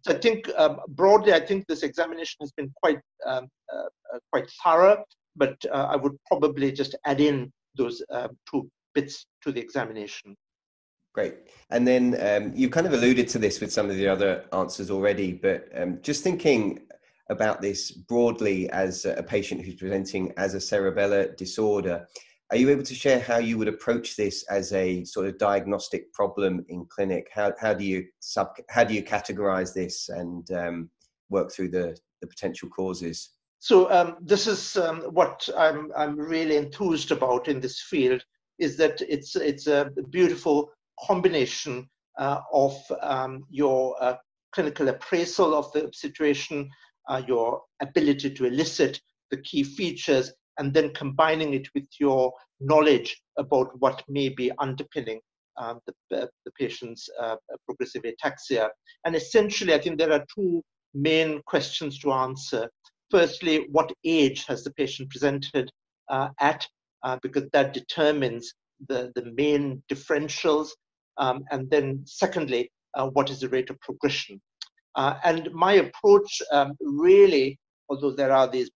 So 0.03 0.13
I 0.13 0.17
think 0.17 0.50
um, 0.58 0.79
broadly, 0.89 1.34
I 1.34 1.39
think 1.39 1.67
this 1.67 1.84
examination 1.84 2.38
has 2.41 2.51
been 2.51 2.72
quite 2.81 3.00
um, 3.25 3.48
uh, 3.74 4.15
uh, 4.15 4.20
quite 4.31 4.50
thorough, 4.63 5.03
but 5.36 5.55
uh, 5.72 5.88
I 5.89 5.96
would 5.96 6.17
probably 6.27 6.72
just 6.72 6.96
add 7.05 7.22
in 7.22 7.51
those 7.75 8.01
um, 8.10 8.38
two 8.50 8.70
bits 8.93 9.25
to 9.43 9.51
the 9.51 9.62
examination. 9.62 10.36
Great. 11.13 11.36
And 11.70 11.88
then 11.88 12.17
um, 12.20 12.53
you 12.55 12.70
kind 12.70 12.88
of 12.88 12.93
alluded 12.93 13.27
to 13.29 13.39
this 13.39 13.60
with 13.60 13.72
some 13.72 13.89
of 13.89 13.96
the 13.96 14.08
other 14.08 14.46
answers 14.53 14.89
already, 14.89 15.34
but 15.34 15.67
um, 15.75 16.00
just 16.01 16.24
thinking 16.24 16.79
about 17.29 17.62
this 17.62 17.91
broadly 17.91 18.70
as 18.72 19.05
a 19.05 19.24
patient 19.24 19.63
who's 19.63 19.75
presenting 19.75 20.34
as 20.38 20.53
a 20.53 20.58
cerebellar 20.58 21.36
disorder, 21.38 22.08
Are 22.51 22.58
you 22.58 22.70
able 22.70 22.84
to 22.84 22.93
share 22.93 23.20
how 23.22 23.38
you 23.38 23.58
would 23.58 23.70
approach 23.70 24.17
this 24.17 24.43
as 24.50 24.74
a 24.74 25.05
sort 25.05 25.25
of 25.25 25.38
diagnostic 25.38 26.12
problem 26.12 26.65
in 26.67 26.86
clinic? 26.86 27.29
How, 27.34 27.53
how 27.60 27.74
do 27.74 27.86
you 27.86 28.05
sub 28.20 28.50
how 28.70 28.84
do 28.84 28.93
you 28.93 29.03
categorize 29.03 29.74
this 29.74 30.10
and 30.10 30.51
um, 30.51 30.89
work 31.29 31.50
through 31.51 31.70
the, 31.70 31.98
the 32.20 32.27
potential 32.27 32.67
causes? 32.67 33.29
So 33.60 33.89
um, 33.89 34.17
this 34.20 34.48
is 34.48 34.75
um, 34.75 35.01
what 35.12 35.48
I'm 35.58 35.91
I'm 35.96 36.17
really 36.17 36.58
enthused 36.58 37.12
about 37.12 37.48
in 37.48 37.62
this 37.62 37.79
field 37.79 38.22
is 38.60 38.75
that 38.77 39.01
it's 39.08 39.38
it's 39.38 39.67
a 39.67 39.89
beautiful 40.10 40.72
combination 41.00 41.89
uh, 42.17 42.41
of 42.51 42.75
um, 43.01 43.46
your 43.50 43.96
uh, 44.03 44.15
clinical 44.51 44.89
appraisal 44.89 45.55
of 45.55 45.72
the 45.72 45.89
situation, 45.93 46.70
uh, 47.08 47.22
your 47.25 47.62
ability 47.81 48.31
to 48.31 48.46
elicit 48.46 49.00
the 49.29 49.38
key 49.38 49.63
features, 49.63 50.34
and 50.62 50.75
then 50.75 50.94
combining 50.94 51.56
it 51.56 51.68
with 51.74 51.88
your 52.00 52.32
knowledge 52.60 53.20
about 53.39 53.68
what 53.80 54.03
may 54.08 54.30
be 54.30 54.51
underpinning 54.60 55.20
um, 55.58 55.80
the, 55.88 56.30
the, 56.46 56.51
patient's 56.58 57.10
uh, 57.20 57.36
progressive 57.65 58.03
ataxia. 58.03 58.70
And 59.03 59.15
essentially, 59.15 59.74
I 59.74 59.80
think 59.80 59.98
there 59.98 60.13
are 60.13 60.24
two 60.36 60.62
main 60.94 61.41
questions 61.48 61.98
to 62.00 62.13
answer. 62.13 62.70
Firstly, 63.10 63.65
what 63.72 63.91
age 64.06 64.46
has 64.46 64.63
the 64.63 64.72
patient 64.74 65.10
presented 65.10 65.72
uh, 66.10 66.30
at? 66.39 66.68
Uh, 67.03 67.18
because 67.24 67.50
that 67.53 67.74
determines 67.74 68.53
the, 68.88 69.12
the 69.15 69.25
main 69.36 69.82
differentials. 69.91 70.70
Um, 71.18 71.44
and 71.50 71.72
then, 71.72 72.03
secondly, 72.06 72.72
uh, 72.94 73.08
what 73.08 73.32
is 73.32 73.39
the 73.39 73.50
rate 73.50 73.72
of 73.72 73.80
progression? 73.80 74.39
Uh, 74.96 75.15
and 75.24 75.50
my 75.53 75.74
approach 75.74 76.39
um, 76.51 76.77
really, 76.82 77.58
although 77.89 78.12
there 78.12 78.32
are 78.32 78.48
these 78.48 78.70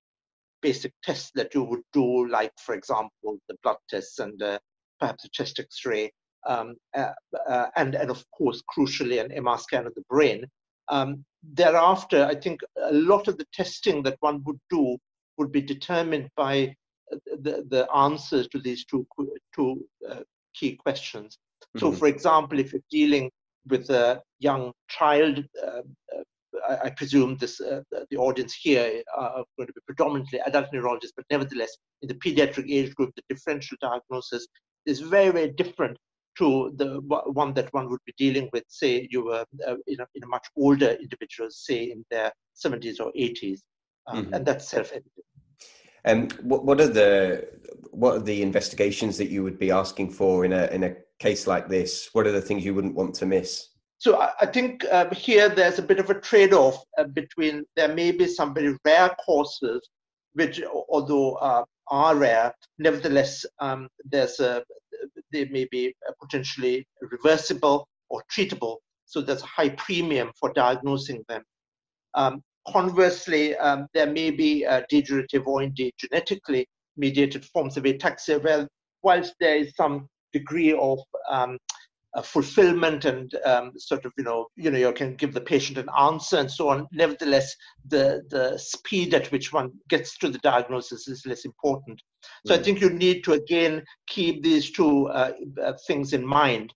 basic 0.66 0.94
tests 1.04 1.32
that 1.36 1.54
you 1.54 1.64
would 1.64 1.84
do, 1.94 2.28
like, 2.28 2.52
for 2.66 2.74
example, 2.74 3.38
the 3.48 3.56
blood 3.62 3.78
tests 3.88 4.18
and 4.18 4.42
uh, 4.42 4.58
perhaps 5.00 5.24
a 5.26 5.30
chest 5.30 5.60
x 5.60 5.86
ray, 5.86 6.12
um, 6.48 6.76
uh, 6.98 7.12
uh, 7.48 7.68
and, 7.76 7.94
and 7.94 8.10
of 8.10 8.24
course, 8.36 8.64
crucially, 8.74 9.24
an 9.24 9.30
MR 9.44 9.60
scan 9.60 9.86
of 9.86 9.94
the 9.94 10.04
brain. 10.10 10.44
Um, 10.88 11.24
thereafter, 11.44 12.26
I 12.26 12.36
think 12.36 12.62
a 12.92 12.94
lot 12.94 13.28
of 13.28 13.38
the 13.38 13.48
testing 13.54 14.02
that 14.04 14.18
one 14.22 14.44
would 14.46 14.60
do 14.72 14.98
would 15.38 15.52
be 15.52 15.62
determined 15.62 16.30
by 16.36 16.76
uh, 17.14 17.18
the, 17.46 17.66
the 17.70 17.88
answers 17.96 18.48
to 18.48 18.60
these 18.60 18.86
two, 18.86 19.06
two 19.56 19.86
uh, 20.10 20.22
key 20.56 20.76
questions. 20.76 21.38
Mm-hmm. 21.38 21.80
So, 21.80 21.92
for 21.92 22.08
example, 22.08 22.60
if 22.60 22.74
you're 22.74 22.90
dealing 22.90 23.30
with 23.68 23.90
a 23.90 24.22
young 24.40 24.74
child. 24.90 25.44
Uh, 25.66 25.82
I, 26.68 26.88
I, 26.88 26.90
presume 26.90 27.38
this 27.38 27.60
uh, 27.62 27.82
the 28.10 28.18
audience 28.18 28.54
here 28.54 29.02
are 29.16 29.44
going 29.58 29.68
to 29.68 29.74
be 29.74 29.82
predominantly 29.86 30.40
adult 30.46 30.68
neurologists, 30.74 31.14
but 31.16 31.26
nevertheless, 31.30 31.76
in 32.02 32.08
the 32.08 32.16
pediatric 32.16 32.70
age 32.70 32.94
group, 32.96 33.12
the 33.16 33.24
differential 33.30 33.78
diagnosis 33.82 34.48
is 34.86 35.00
very, 35.00 35.32
very 35.32 35.52
different 35.52 35.98
to 36.38 36.74
the 36.76 37.00
one 37.34 37.54
that 37.54 37.74
one 37.74 37.90
would 37.90 38.00
be 38.06 38.14
dealing 38.18 38.50
with, 38.52 38.64
say, 38.68 39.08
you 39.10 39.26
were 39.26 39.46
uh, 39.68 39.76
in, 39.88 40.00
a, 40.00 40.06
in, 40.16 40.24
a, 40.24 40.28
much 40.28 40.46
older 40.58 40.98
individual, 41.02 41.50
say 41.50 41.92
in 41.92 42.04
their 42.12 42.32
70s 42.56 43.00
or 43.00 43.12
80s, 43.14 43.60
um, 44.08 44.26
mm-hmm. 44.26 44.34
and 44.34 44.46
that's 44.46 44.68
self-evident. 44.68 45.12
And 46.04 46.34
um, 46.34 46.40
what, 46.44 46.66
what 46.66 46.82
are 46.82 46.88
the 46.88 47.48
what 47.92 48.16
are 48.16 48.20
the 48.20 48.42
investigations 48.42 49.18
that 49.18 49.30
you 49.30 49.42
would 49.44 49.58
be 49.58 49.72
asking 49.72 50.12
for 50.12 50.46
in 50.46 50.54
a 50.54 50.66
in 50.68 50.84
a 50.84 50.96
case 51.20 51.48
like 51.48 51.68
this? 51.68 52.10
What 52.14 52.28
are 52.28 52.32
the 52.32 52.42
things 52.42 52.64
you 52.64 52.76
wouldn't 52.76 52.96
want 52.96 53.16
to 53.16 53.26
miss? 53.26 53.70
So 53.98 54.20
I 54.20 54.46
think 54.46 54.86
um, 54.92 55.10
here 55.12 55.50
there's 55.50 55.80
a 55.80 55.82
bit 55.82 56.00
of 56.00 56.10
a 56.10 56.20
trade-off 56.20 56.84
uh, 56.98 57.06
between 57.06 57.64
there 57.76 57.94
may 57.94 58.12
be 58.12 58.28
some 58.28 58.54
very 58.54 58.78
rare 58.84 59.16
causes, 59.26 59.88
which 60.34 60.62
although 60.90 61.36
uh, 61.36 61.64
are 61.90 62.16
rare, 62.16 62.54
nevertheless 62.78 63.46
um, 63.60 63.88
there's 64.04 64.40
a 64.40 64.64
they 65.32 65.46
may 65.46 65.68
be 65.72 65.94
potentially 66.22 66.86
reversible 67.02 67.88
or 68.10 68.24
treatable. 68.32 68.78
So 69.06 69.22
there's 69.22 69.44
a 69.44 69.48
high 69.48 69.70
premium 69.70 70.32
for 70.40 70.52
diagnosing 70.54 71.24
them. 71.28 71.44
Um, 72.16 72.42
conversely, 72.68 73.56
um, 73.58 73.88
there 73.94 74.08
may 74.08 74.32
be 74.32 74.66
uh, 74.66 74.82
degenerative 74.90 75.48
or 75.48 75.64
indeed 75.64 75.94
genetically 75.98 76.68
mediated 76.98 77.46
forms 77.46 77.78
of 77.78 77.84
ataxia 77.84 78.42
where 78.44 78.68
whilst 79.04 79.36
there 79.40 79.58
is 79.58 79.76
some 79.76 80.08
degree 80.34 80.74
of 80.74 81.00
um, 81.30 81.58
uh, 82.16 82.22
fulfillment 82.22 83.06
and 83.06 83.36
um, 83.46 83.72
sort 83.78 84.06
of 84.06 84.14
you 84.18 84.24
know 84.24 84.48
you 84.56 84.72
know 84.72 84.78
you 84.78 84.92
can 84.94 85.16
give 85.16 85.34
the 85.34 85.42
patient 85.42 85.78
an 85.78 85.90
answer 86.00 86.38
and 86.38 86.50
so 86.50 86.70
on. 86.70 86.88
Nevertheless 86.92 87.56
the 87.88 88.24
the 88.30 88.58
speed 88.58 89.14
at 89.14 89.32
which 89.32 89.52
one 89.54 89.72
gets 89.90 90.18
to 90.20 90.30
the 90.30 90.40
diagnosis 90.40 91.08
is 91.08 91.26
less 91.26 91.46
important. 91.46 92.02
So 92.46 92.56
mm. 92.56 92.60
i 92.60 92.64
think 92.64 92.82
you 92.82 92.90
need 92.90 93.24
to 93.26 93.34
again 93.34 93.84
keep 94.08 94.44
these 94.44 94.72
two 94.72 95.08
uh, 95.10 95.34
uh, 95.64 95.74
things 95.88 96.14
in 96.14 96.26
mind. 96.26 96.74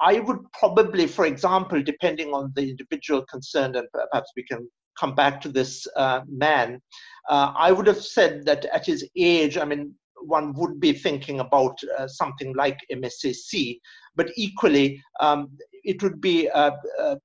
I 0.00 0.20
would 0.20 0.40
probably 0.52 1.06
for 1.06 1.24
example 1.26 1.82
depending 1.82 2.34
on 2.34 2.52
the 2.54 2.68
individual 2.70 3.24
concerned 3.26 3.76
and 3.76 3.86
perhaps 3.92 4.32
we 4.36 4.44
can 4.44 4.68
come 4.98 5.14
back 5.14 5.40
to 5.40 5.48
this 5.48 5.86
uh, 5.96 6.20
man 6.28 6.80
uh, 7.28 7.52
i 7.56 7.72
would 7.72 7.86
have 7.86 8.02
said 8.02 8.44
that 8.44 8.64
at 8.66 8.86
his 8.86 9.08
age 9.16 9.56
i 9.58 9.64
mean 9.64 9.92
one 10.22 10.52
would 10.54 10.80
be 10.80 10.92
thinking 10.92 11.40
about 11.40 11.78
uh, 11.98 12.08
something 12.08 12.54
like 12.54 12.78
MSA-C, 12.92 13.80
but 14.16 14.30
equally, 14.36 15.02
um, 15.20 15.48
it 15.82 16.02
would 16.02 16.20
be 16.20 16.48
uh, 16.48 16.72
uh, 17.00 17.16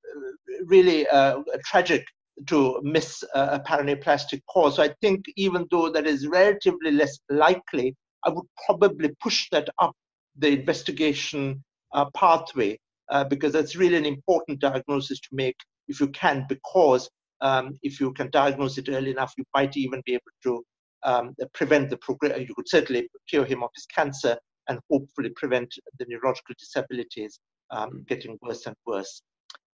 really 0.65 1.07
uh, 1.07 1.41
tragic 1.65 2.03
to 2.47 2.79
miss 2.83 3.23
a 3.33 3.59
paraneoplastic 3.59 4.41
cause. 4.49 4.77
So 4.77 4.83
I 4.83 4.93
think 5.01 5.25
even 5.35 5.67
though 5.71 5.89
that 5.89 6.07
is 6.07 6.27
relatively 6.27 6.91
less 6.91 7.19
likely, 7.29 7.95
I 8.23 8.29
would 8.29 8.45
probably 8.65 9.09
push 9.21 9.49
that 9.51 9.69
up 9.79 9.93
the 10.37 10.49
investigation 10.49 11.63
uh, 11.93 12.05
pathway 12.15 12.79
uh, 13.09 13.23
because 13.25 13.53
that's 13.53 13.75
really 13.75 13.97
an 13.97 14.05
important 14.05 14.59
diagnosis 14.59 15.19
to 15.19 15.29
make 15.31 15.55
if 15.87 15.99
you 15.99 16.07
can, 16.09 16.45
because 16.47 17.09
um, 17.41 17.73
if 17.81 17.99
you 17.99 18.13
can 18.13 18.29
diagnose 18.29 18.77
it 18.77 18.89
early 18.89 19.11
enough, 19.11 19.33
you 19.37 19.43
might 19.55 19.75
even 19.75 20.01
be 20.05 20.13
able 20.13 20.31
to 20.43 20.63
um, 21.03 21.35
prevent 21.53 21.89
the 21.89 21.97
progress. 21.97 22.39
You 22.39 22.53
could 22.55 22.69
certainly 22.69 23.09
cure 23.29 23.45
him 23.45 23.63
of 23.63 23.69
his 23.75 23.85
cancer 23.85 24.37
and 24.67 24.79
hopefully 24.89 25.31
prevent 25.35 25.73
the 25.97 26.05
neurological 26.07 26.55
disabilities 26.57 27.39
um, 27.71 27.91
mm. 27.91 28.07
getting 28.07 28.37
worse 28.41 28.65
and 28.65 28.75
worse. 28.85 29.21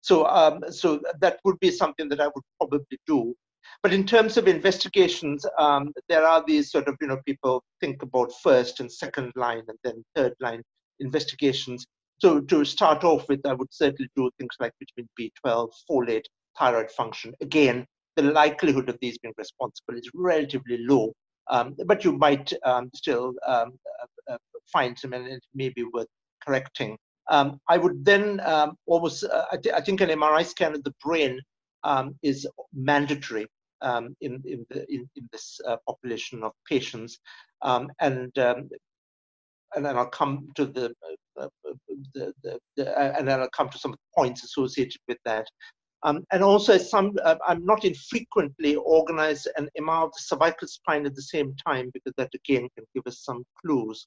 So, 0.00 0.26
um, 0.26 0.60
so 0.70 1.00
that 1.20 1.38
would 1.44 1.58
be 1.60 1.70
something 1.70 2.08
that 2.08 2.20
I 2.20 2.26
would 2.26 2.44
probably 2.58 2.98
do. 3.06 3.34
But 3.82 3.92
in 3.92 4.04
terms 4.04 4.36
of 4.36 4.48
investigations, 4.48 5.46
um, 5.58 5.92
there 6.08 6.26
are 6.26 6.44
these 6.46 6.70
sort 6.70 6.88
of, 6.88 6.96
you 7.00 7.06
know, 7.06 7.20
people 7.24 7.62
think 7.80 8.02
about 8.02 8.32
first 8.42 8.80
and 8.80 8.90
second 8.90 9.32
line 9.36 9.62
and 9.68 9.78
then 9.84 10.04
third 10.16 10.34
line 10.40 10.62
investigations. 10.98 11.86
So 12.18 12.40
to 12.40 12.64
start 12.64 13.04
off 13.04 13.28
with, 13.28 13.40
I 13.46 13.52
would 13.52 13.72
certainly 13.72 14.10
do 14.16 14.30
things 14.38 14.54
like 14.60 14.72
vitamin 14.80 15.08
B12, 15.18 15.70
folate, 15.88 16.24
thyroid 16.58 16.90
function. 16.90 17.32
Again, 17.40 17.86
the 18.16 18.22
likelihood 18.22 18.88
of 18.88 18.98
these 19.00 19.18
being 19.18 19.34
responsible 19.36 19.96
is 19.96 20.10
relatively 20.14 20.78
low. 20.80 21.12
Um, 21.48 21.74
but 21.86 22.04
you 22.04 22.12
might 22.12 22.52
um, 22.64 22.90
still 22.94 23.32
um, 23.46 23.72
uh, 24.30 24.34
uh, 24.34 24.38
find 24.72 24.98
some, 24.98 25.12
and 25.12 25.26
it 25.26 25.44
may 25.54 25.70
be 25.70 25.84
worth 25.92 26.06
correcting. 26.44 26.96
Um, 27.30 27.60
I 27.68 27.78
would 27.78 28.04
then 28.04 28.40
um, 28.40 28.76
almost, 28.86 29.24
uh, 29.24 29.46
I, 29.50 29.56
th- 29.56 29.74
I, 29.74 29.80
think 29.80 30.00
an 30.00 30.10
MRI 30.10 30.44
scan 30.44 30.74
of 30.74 30.84
the 30.84 30.94
brain 31.02 31.40
is 32.22 32.46
mandatory 32.72 33.46
in, 33.82 34.14
in, 34.20 34.66
the, 34.70 34.86
in, 34.88 35.08
in 35.16 35.28
this 35.32 35.60
uh, 35.66 35.76
population 35.86 36.42
of 36.42 36.52
patients. 36.68 37.18
and 37.62 38.32
and 39.74 39.84
then 39.84 39.96
I'll 39.96 40.06
come 40.06 40.48
to 40.56 40.66
the, 40.66 40.94
uh, 41.38 41.48
the, 42.14 42.32
the, 42.42 42.58
the, 42.76 43.18
and 43.18 43.26
then 43.26 43.40
I'll 43.40 43.48
come 43.50 43.68
to 43.70 43.78
some 43.78 43.94
points 44.14 44.44
associated 44.44 45.00
with 45.08 45.18
that. 45.24 45.46
Um, 46.04 46.24
and 46.32 46.42
also, 46.42 46.78
some 46.78 47.16
uh, 47.24 47.36
I'm 47.46 47.64
not 47.64 47.84
infrequently 47.84 48.74
organize 48.76 49.46
an 49.56 49.68
MR 49.78 50.04
of 50.04 50.12
the 50.12 50.20
cervical 50.20 50.66
spine 50.66 51.06
at 51.06 51.14
the 51.14 51.22
same 51.22 51.54
time 51.64 51.90
because 51.94 52.12
that 52.16 52.30
again 52.34 52.68
can 52.76 52.84
give 52.94 53.06
us 53.06 53.20
some 53.20 53.44
clues. 53.60 54.06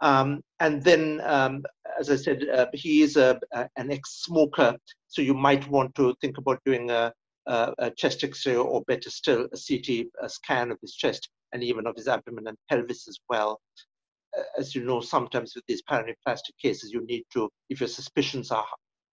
Um, 0.00 0.42
and 0.60 0.82
then, 0.82 1.20
um, 1.24 1.62
as 2.00 2.10
I 2.10 2.16
said, 2.16 2.48
uh, 2.48 2.66
he 2.72 3.02
is 3.02 3.16
a, 3.16 3.38
a, 3.52 3.68
an 3.76 3.92
ex-smoker, 3.92 4.76
so 5.08 5.22
you 5.22 5.34
might 5.34 5.68
want 5.68 5.94
to 5.96 6.14
think 6.20 6.38
about 6.38 6.58
doing 6.64 6.90
a, 6.90 7.12
a 7.46 7.90
chest 7.96 8.24
X-ray 8.24 8.56
or 8.56 8.82
better 8.88 9.10
still, 9.10 9.46
a 9.52 9.58
CT 9.58 10.06
scan 10.30 10.70
of 10.70 10.78
his 10.80 10.94
chest 10.94 11.28
and 11.52 11.62
even 11.62 11.86
of 11.86 11.94
his 11.96 12.08
abdomen 12.08 12.48
and 12.48 12.56
pelvis 12.68 13.06
as 13.08 13.18
well. 13.28 13.60
Uh, 14.36 14.42
as 14.58 14.74
you 14.74 14.84
know, 14.84 15.00
sometimes 15.00 15.54
with 15.54 15.64
these 15.68 15.82
paraneoplastic 15.82 16.56
cases, 16.60 16.90
you 16.90 17.04
need 17.06 17.24
to, 17.32 17.48
if 17.70 17.80
your 17.80 17.88
suspicions 17.88 18.50
are 18.50 18.64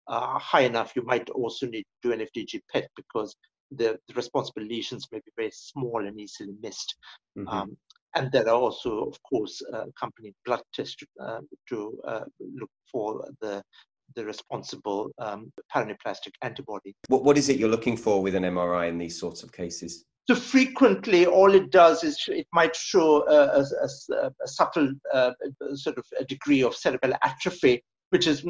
uh, 0.09 0.39
high 0.39 0.63
enough, 0.63 0.93
you 0.97 1.03
might 1.03 1.29
also 1.31 1.67
need 1.67 1.83
to 1.83 2.09
do 2.09 2.13
an 2.13 2.21
FDG 2.21 2.61
PET 2.73 2.89
because 2.97 3.35
the, 3.71 3.99
the 4.09 4.15
responsible 4.15 4.63
lesions 4.63 5.07
may 5.11 5.19
be 5.19 5.33
very 5.37 5.51
small 5.53 6.07
and 6.07 6.21
easily 6.21 6.55
missed. 6.63 6.97
Mm-hmm. 7.39 7.49
Um, 7.49 7.77
and 8.17 8.31
there 8.31 8.49
are 8.49 8.55
also, 8.55 9.05
of 9.05 9.17
course, 9.23 9.61
uh, 9.73 9.87
accompanying 9.89 10.35
blood 10.47 10.63
tests 10.73 11.03
uh, 11.21 11.41
to 11.69 11.99
uh, 12.07 12.25
look 12.41 12.71
for 12.91 13.27
the 13.41 13.63
the 14.17 14.25
responsible 14.25 15.11
um, 15.19 15.51
paraneoplastic 15.75 16.33
antibody. 16.43 16.95
What, 17.09 17.25
what 17.25 17.39
is 17.39 17.49
it 17.49 17.57
you're 17.57 17.71
looking 17.71 17.97
for 17.97 18.23
with 18.23 18.37
an 18.37 18.45
MRI 18.45 18.89
in 18.89 18.99
these 18.99 19.19
sorts 19.19 19.43
of 19.43 19.53
cases? 19.53 20.05
So 20.29 20.35
frequently, 20.35 21.27
all 21.27 21.53
it 21.55 21.71
does 21.71 22.03
is 22.03 22.17
it 22.29 22.47
might 22.53 22.75
show 22.75 23.27
a, 23.29 23.61
a, 23.61 23.65
a, 23.83 24.31
a 24.43 24.49
subtle 24.49 24.93
uh, 25.13 25.33
sort 25.75 25.99
of 25.99 26.05
a 26.19 26.25
degree 26.25 26.63
of 26.63 26.75
cerebral 26.75 27.15
atrophy, 27.23 27.83
which 28.11 28.27
is 28.27 28.45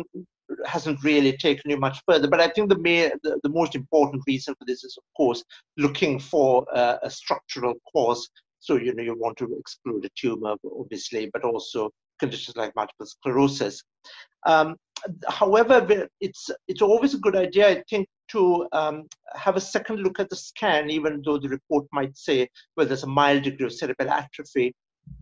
hasn't 0.67 1.03
really 1.03 1.37
taken 1.37 1.71
you 1.71 1.77
much 1.77 2.01
further. 2.09 2.29
But 2.29 2.41
I 2.41 2.49
think 2.49 2.69
the, 2.69 2.79
main, 2.79 3.11
the, 3.23 3.39
the 3.43 3.49
most 3.49 3.75
important 3.75 4.23
reason 4.27 4.55
for 4.59 4.65
this 4.67 4.85
is, 4.85 4.97
of 4.97 5.05
course, 5.17 5.43
looking 5.77 6.19
for 6.19 6.67
uh, 6.75 6.99
a 7.03 7.11
structural 7.11 7.75
cause. 7.93 8.29
So 8.61 8.77
you 8.77 8.95
know 8.95 9.03
you 9.03 9.15
want 9.19 9.37
to 9.39 9.57
exclude 9.59 10.05
a 10.07 10.09
tumor, 10.17 10.55
obviously, 10.81 11.31
but 11.33 11.45
also 11.45 11.91
conditions 12.19 12.57
like 12.57 12.75
multiple 12.75 13.07
sclerosis. 13.07 13.83
Um, 14.47 14.77
however, 15.29 16.09
it's 16.21 16.51
it's 16.69 16.83
always 16.83 17.15
a 17.15 17.19
good 17.19 17.37
idea, 17.37 17.69
I 17.69 17.83
think, 17.91 18.09
to 18.29 18.67
um, 18.73 19.07
have 19.35 19.57
a 19.57 19.61
second 19.61 20.01
look 20.01 20.19
at 20.19 20.31
the 20.31 20.37
scan, 20.37 20.91
even 20.91 21.23
though 21.25 21.39
the 21.39 21.49
report 21.49 21.87
might 21.93 22.17
say 22.17 22.49
well 22.77 22.87
there's 22.87 23.03
a 23.03 23.07
mild 23.07 23.43
degree 23.43 23.67
of 23.67 23.73
cerebral 23.73 24.11
atrophy, 24.11 24.75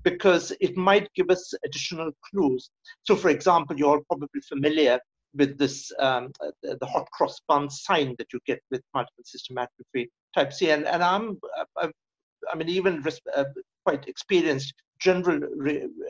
because 0.02 0.52
it 0.60 0.76
might 0.76 1.08
give 1.14 1.30
us 1.30 1.52
additional 1.64 2.10
clues. 2.30 2.70
So, 3.04 3.16
for 3.16 3.30
example, 3.30 3.76
you're 3.76 3.90
all 3.90 4.04
probably 4.08 4.40
familiar 4.48 5.00
with 5.34 5.58
this 5.58 5.92
um, 5.98 6.32
the 6.62 6.86
hot 6.86 7.10
cross 7.10 7.40
bun 7.48 7.70
sign 7.70 8.14
that 8.18 8.32
you 8.32 8.40
get 8.46 8.60
with 8.70 8.82
multiple 8.94 9.24
system 9.24 9.58
atrophy 9.58 10.10
type 10.34 10.52
C, 10.52 10.70
and 10.70 10.86
and 10.86 11.02
I'm 11.02 11.38
I, 11.78 11.90
I 12.52 12.56
mean 12.56 12.68
even 12.68 13.04
uh, 13.34 13.44
quite 13.84 14.06
experienced 14.08 14.74
general 14.98 15.40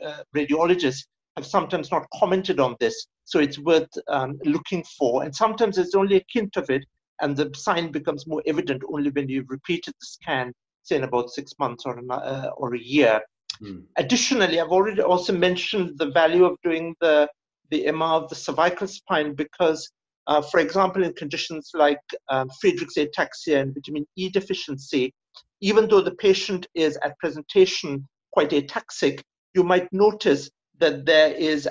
uh, 0.05 0.23
radiologists 0.35 1.05
have 1.35 1.45
sometimes 1.45 1.91
not 1.91 2.05
commented 2.13 2.59
on 2.59 2.75
this. 2.79 3.07
So 3.25 3.39
it's 3.39 3.57
worth 3.59 3.89
um, 4.07 4.39
looking 4.45 4.83
for. 4.97 5.23
And 5.23 5.35
sometimes 5.35 5.77
it's 5.77 5.95
only 5.95 6.17
a 6.17 6.25
hint 6.29 6.57
of 6.57 6.69
it, 6.69 6.85
and 7.21 7.35
the 7.35 7.51
sign 7.55 7.91
becomes 7.91 8.27
more 8.27 8.43
evident 8.45 8.83
only 8.91 9.09
when 9.09 9.29
you've 9.29 9.49
repeated 9.49 9.93
the 9.99 10.05
scan, 10.05 10.53
say 10.83 10.97
in 10.97 11.03
about 11.03 11.31
six 11.31 11.53
months 11.59 11.85
or, 11.85 11.99
uh, 12.09 12.49
or 12.57 12.75
a 12.75 12.79
year. 12.79 13.21
Mm. 13.61 13.83
Additionally, 13.97 14.59
I've 14.59 14.69
already 14.69 15.01
also 15.01 15.33
mentioned 15.33 15.97
the 15.97 16.11
value 16.11 16.45
of 16.45 16.57
doing 16.63 16.95
the, 17.01 17.29
the 17.69 17.85
MR 17.85 18.23
of 18.23 18.29
the 18.29 18.35
cervical 18.35 18.87
spine 18.87 19.33
because, 19.33 19.89
uh, 20.27 20.41
for 20.41 20.59
example, 20.59 21.03
in 21.03 21.13
conditions 21.13 21.71
like 21.73 22.01
um, 22.29 22.49
Friedreich's 22.63 22.97
ataxia 22.97 23.61
and 23.61 23.73
vitamin 23.73 24.05
E 24.15 24.29
deficiency, 24.29 25.13
even 25.61 25.87
though 25.87 26.01
the 26.01 26.15
patient 26.15 26.67
is 26.75 26.97
at 27.03 27.17
presentation 27.19 28.07
quite 28.31 28.49
ataxic, 28.49 29.21
you 29.53 29.63
might 29.63 29.87
notice 29.91 30.49
that 30.79 31.05
there 31.05 31.31
is 31.33 31.69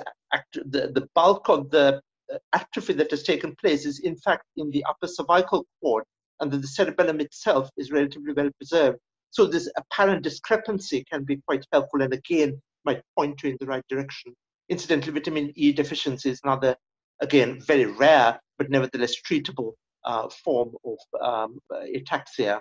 the, 0.53 0.91
the 0.93 1.07
bulk 1.13 1.49
of 1.49 1.69
the 1.69 2.01
uh, 2.33 2.37
atrophy 2.53 2.93
that 2.93 3.11
has 3.11 3.23
taken 3.23 3.55
place 3.57 3.85
is 3.85 3.99
in 3.99 4.15
fact 4.15 4.43
in 4.57 4.71
the 4.71 4.83
upper 4.85 5.07
cervical 5.07 5.65
cord 5.81 6.03
and 6.39 6.51
that 6.51 6.61
the 6.61 6.67
cerebellum 6.67 7.19
itself 7.19 7.69
is 7.77 7.91
relatively 7.91 8.33
well 8.33 8.49
preserved. 8.57 8.97
So 9.31 9.45
this 9.45 9.69
apparent 9.77 10.23
discrepancy 10.23 11.05
can 11.11 11.23
be 11.23 11.41
quite 11.47 11.65
helpful 11.71 12.01
and 12.01 12.13
again 12.13 12.61
might 12.85 13.01
point 13.17 13.41
you 13.43 13.51
in 13.51 13.57
the 13.59 13.65
right 13.65 13.83
direction. 13.89 14.33
Incidentally, 14.69 15.13
vitamin 15.13 15.51
E 15.55 15.71
deficiency 15.71 16.29
is 16.29 16.39
another, 16.43 16.75
again, 17.21 17.61
very 17.61 17.85
rare 17.85 18.39
but 18.57 18.69
nevertheless 18.69 19.15
treatable 19.21 19.73
uh, 20.05 20.29
form 20.43 20.71
of 20.85 20.97
um, 21.21 21.59
ataxia. 21.95 22.59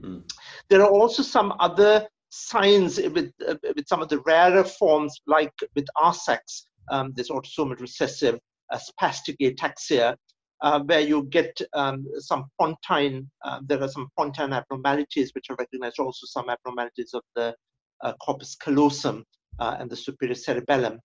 Mm. 0.00 0.22
There 0.68 0.82
are 0.82 0.90
also 0.90 1.22
some 1.22 1.54
other 1.60 2.06
signs 2.30 2.98
with, 2.98 3.32
uh, 3.46 3.54
with 3.76 3.86
some 3.86 4.02
of 4.02 4.08
the 4.08 4.20
rarer 4.20 4.64
forms, 4.64 5.20
like 5.26 5.52
with 5.74 5.86
ARSACS, 5.96 6.66
um, 6.90 7.12
this 7.14 7.30
autosomal 7.30 7.78
recessive 7.80 8.38
uh, 8.72 8.78
spastic 8.78 9.36
ataxia, 9.40 10.16
uh, 10.62 10.80
where 10.80 11.00
you 11.00 11.24
get 11.24 11.60
um, 11.74 12.06
some 12.18 12.46
pontine, 12.60 13.28
uh, 13.44 13.60
there 13.66 13.82
are 13.82 13.88
some 13.88 14.08
pontine 14.18 14.52
abnormalities 14.52 15.30
which 15.34 15.50
are 15.50 15.56
recognized, 15.58 15.98
also 15.98 16.26
some 16.26 16.48
abnormalities 16.48 17.12
of 17.14 17.22
the 17.36 17.54
uh, 18.02 18.12
corpus 18.14 18.56
callosum 18.56 19.24
uh, 19.58 19.76
and 19.78 19.90
the 19.90 19.96
superior 19.96 20.34
cerebellum. 20.34 20.98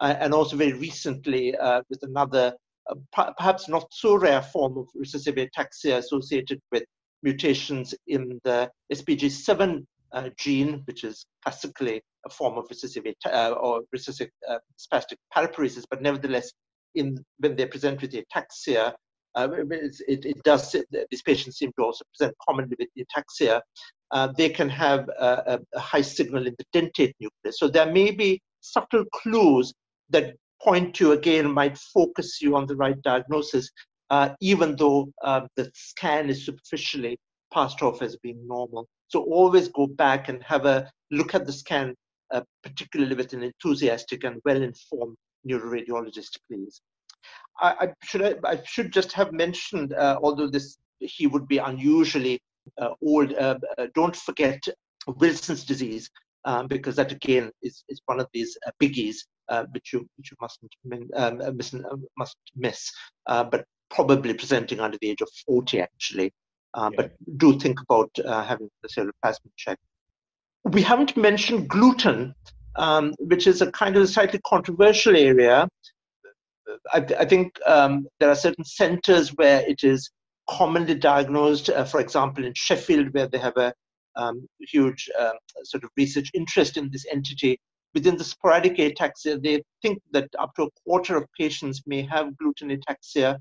And 0.00 0.34
also 0.34 0.56
very 0.56 0.72
recently 0.74 1.54
with 1.88 2.02
another, 2.02 2.54
perhaps 3.12 3.68
not 3.68 3.86
so 3.90 4.16
rare 4.16 4.42
form 4.42 4.78
of 4.78 4.86
recessive 4.94 5.36
ataxia 5.36 5.98
associated 5.98 6.60
with 6.72 6.84
mutations 7.22 7.94
in 8.06 8.40
the 8.44 8.70
SPG7 8.92 9.84
uh, 10.12 10.30
gene, 10.38 10.82
which 10.86 11.04
is 11.04 11.26
classically 11.42 12.00
a 12.24 12.30
form 12.30 12.56
of 12.56 12.66
recessive 12.70 13.04
uh, 13.26 13.50
or 13.60 13.82
recessive 13.92 14.28
uh, 14.48 14.58
spastic 14.78 15.16
paraparesis, 15.34 15.84
but 15.90 16.02
nevertheless, 16.02 16.52
in 16.94 17.18
when 17.38 17.56
they 17.56 17.66
present 17.66 18.00
with 18.00 18.12
ataxia, 18.12 18.94
uh, 19.34 19.48
it, 20.08 20.24
it, 20.24 20.42
does. 20.44 20.74
These 21.10 21.22
patients 21.22 21.58
seem 21.58 21.72
to 21.78 21.84
also 21.84 22.04
present 22.16 22.34
commonly 22.48 22.76
with 22.78 22.88
ataxia. 22.98 23.60
Uh, 24.12 24.28
they 24.38 24.48
can 24.48 24.68
have 24.68 25.08
a, 25.18 25.60
a, 25.74 25.80
high 25.80 26.00
signal 26.00 26.46
in 26.46 26.54
the 26.58 26.64
dentate 26.72 27.12
nucleus. 27.20 27.58
So 27.58 27.68
there 27.68 27.92
may 27.92 28.12
be 28.12 28.40
subtle 28.60 29.04
clues 29.12 29.74
that 30.10 30.34
point 30.62 30.94
to 30.94 31.12
again 31.12 31.50
might 31.50 31.76
focus 31.78 32.40
you 32.40 32.56
on 32.56 32.66
the 32.66 32.76
right 32.76 33.00
diagnosis, 33.02 33.70
uh, 34.10 34.30
even 34.40 34.76
though 34.76 35.12
the 35.56 35.70
scan 35.74 36.30
is 36.30 36.46
superficially 36.46 37.18
passed 37.52 37.82
off 37.82 38.02
as 38.02 38.16
being 38.16 38.46
normal. 38.46 38.88
So 39.08 39.22
always 39.22 39.68
go 39.68 39.86
back 39.86 40.28
and 40.28 40.42
have 40.42 40.66
a 40.66 40.90
look 41.10 41.34
at 41.34 41.46
the 41.46 41.52
scan, 41.52 41.94
uh, 42.32 42.42
particularly 42.62 43.14
with 43.14 43.32
an 43.32 43.42
enthusiastic 43.42 44.24
and 44.24 44.40
well-informed 44.44 45.16
neuroradiologist, 45.48 46.38
please. 46.48 46.80
I, 47.60 47.74
I 47.80 47.88
should 48.04 48.22
I, 48.22 48.34
I, 48.44 48.62
should 48.64 48.92
just 48.92 49.12
have 49.12 49.32
mentioned, 49.32 49.92
uh, 49.94 50.18
although 50.22 50.48
this 50.48 50.78
he 50.98 51.26
would 51.26 51.46
be 51.46 51.58
unusually 51.58 52.40
uh, 52.78 52.90
old. 53.02 53.32
Uh, 53.34 53.58
uh, 53.78 53.86
don't 53.94 54.16
forget 54.16 54.60
Wilson's 55.06 55.64
disease, 55.64 56.10
um, 56.44 56.66
because 56.66 56.96
that 56.96 57.12
again 57.12 57.50
is, 57.62 57.84
is 57.88 58.00
one 58.06 58.20
of 58.20 58.28
these 58.32 58.56
uh, 58.66 58.70
biggies 58.82 59.16
which 59.72 59.92
you 59.92 60.06
which 60.16 60.30
you 60.30 60.36
mustn't 60.40 60.74
um, 61.16 61.56
miss, 61.56 61.74
must 62.16 62.36
miss, 62.56 62.92
but 63.26 63.64
probably 63.90 64.34
presenting 64.34 64.80
under 64.80 64.98
the 65.00 65.10
age 65.10 65.20
of 65.20 65.28
40 65.46 65.80
actually. 65.80 66.32
Uh, 66.74 66.90
yeah. 66.92 66.96
But 66.96 67.38
do 67.38 67.58
think 67.58 67.80
about 67.80 68.10
uh, 68.24 68.44
having 68.44 68.68
the 68.82 68.88
ceruloplasmin 68.88 69.50
check. 69.56 69.78
We 70.64 70.82
haven't 70.82 71.16
mentioned 71.16 71.68
gluten, 71.68 72.34
um, 72.76 73.14
which 73.18 73.46
is 73.46 73.62
a 73.62 73.70
kind 73.72 73.96
of 73.96 74.02
a 74.02 74.06
slightly 74.06 74.40
controversial 74.46 75.16
area. 75.16 75.68
I, 76.92 76.98
I 77.18 77.24
think 77.24 77.58
um, 77.64 78.06
there 78.20 78.28
are 78.28 78.34
certain 78.34 78.64
centers 78.64 79.30
where 79.30 79.60
it 79.66 79.84
is 79.84 80.10
commonly 80.50 80.94
diagnosed, 80.94 81.70
uh, 81.70 81.84
for 81.84 82.00
example, 82.00 82.44
in 82.44 82.52
Sheffield, 82.54 83.14
where 83.14 83.28
they 83.28 83.38
have 83.38 83.56
a 83.56 83.72
um, 84.16 84.46
huge 84.60 85.08
uh, 85.18 85.32
sort 85.64 85.84
of 85.84 85.90
research 85.96 86.30
interest 86.34 86.76
in 86.76 86.90
this 86.90 87.06
entity. 87.10 87.58
Within 87.96 88.18
the 88.18 88.24
sporadic 88.24 88.76
ataxia, 88.76 89.42
they 89.42 89.62
think 89.80 90.02
that 90.12 90.28
up 90.38 90.54
to 90.56 90.64
a 90.64 90.70
quarter 90.84 91.16
of 91.16 91.24
patients 91.32 91.80
may 91.86 92.02
have 92.02 92.36
gluten 92.36 92.68
ataxia. 92.68 93.38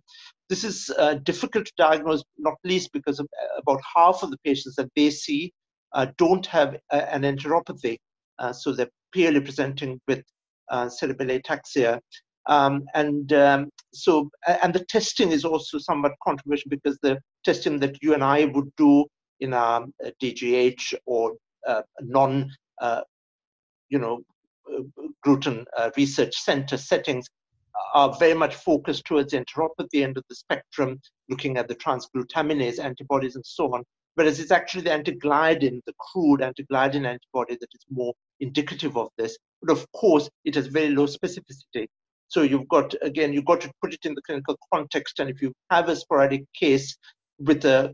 This 0.47 0.63
is 0.63 0.89
uh, 0.97 1.15
difficult 1.15 1.65
to 1.65 1.73
diagnose, 1.77 2.23
not 2.37 2.53
least 2.63 2.93
because 2.93 3.19
of, 3.19 3.27
uh, 3.43 3.59
about 3.59 3.81
half 3.93 4.23
of 4.23 4.31
the 4.31 4.37
patients 4.45 4.77
that 4.77 4.89
they 4.95 5.09
see 5.09 5.51
uh, 5.93 6.05
don't 6.17 6.45
have 6.45 6.77
a, 6.93 7.13
an 7.13 7.23
enteropathy. 7.23 7.97
Uh, 8.39 8.53
so 8.53 8.71
they're 8.71 8.87
purely 9.11 9.41
presenting 9.41 9.99
with 10.07 10.23
uh, 10.71 10.85
cerebellar 10.85 11.43
ataxia. 11.43 11.99
Um, 12.47 12.85
and 12.93 13.33
um, 13.33 13.69
so, 13.93 14.29
and 14.63 14.73
the 14.73 14.85
testing 14.85 15.33
is 15.33 15.43
also 15.43 15.79
somewhat 15.79 16.13
controversial 16.23 16.69
because 16.69 16.97
the 17.01 17.19
testing 17.43 17.77
that 17.81 18.01
you 18.01 18.13
and 18.13 18.23
I 18.23 18.45
would 18.45 18.73
do 18.77 19.05
in 19.41 19.51
a, 19.51 19.81
a 20.01 20.13
DGH 20.23 20.93
or 21.05 21.33
uh, 21.67 21.81
non, 21.99 22.49
you 23.89 23.99
know, 23.99 24.21
gluten 25.23 25.65
research 25.97 26.35
center 26.35 26.77
settings 26.77 27.27
are 27.93 28.15
very 28.17 28.33
much 28.33 28.55
focused 28.55 29.05
towards 29.05 29.33
enteropathy 29.33 30.03
end 30.03 30.17
of 30.17 30.23
the 30.29 30.35
spectrum, 30.35 30.99
looking 31.29 31.57
at 31.57 31.67
the 31.67 31.75
transglutaminase 31.75 32.79
antibodies 32.79 33.35
and 33.35 33.45
so 33.45 33.73
on. 33.73 33.83
Whereas 34.15 34.39
it's 34.39 34.51
actually 34.51 34.83
the 34.83 34.91
antigliadin, 34.91 35.81
the 35.85 35.93
crude 35.99 36.39
antigliadin 36.39 37.05
antibody, 37.05 37.57
that 37.59 37.67
is 37.73 37.85
more 37.89 38.13
indicative 38.39 38.97
of 38.97 39.09
this. 39.17 39.37
But 39.61 39.73
of 39.73 39.85
course, 39.91 40.29
it 40.45 40.55
has 40.55 40.67
very 40.67 40.89
low 40.89 41.05
specificity. 41.05 41.87
So 42.27 42.41
you've 42.41 42.67
got, 42.69 42.95
again, 43.01 43.33
you've 43.33 43.45
got 43.45 43.61
to 43.61 43.71
put 43.81 43.93
it 43.93 44.05
in 44.05 44.15
the 44.15 44.21
clinical 44.21 44.57
context. 44.73 45.19
And 45.19 45.29
if 45.29 45.41
you 45.41 45.53
have 45.69 45.89
a 45.89 45.95
sporadic 45.95 46.43
case 46.53 46.97
with 47.39 47.65
a 47.65 47.93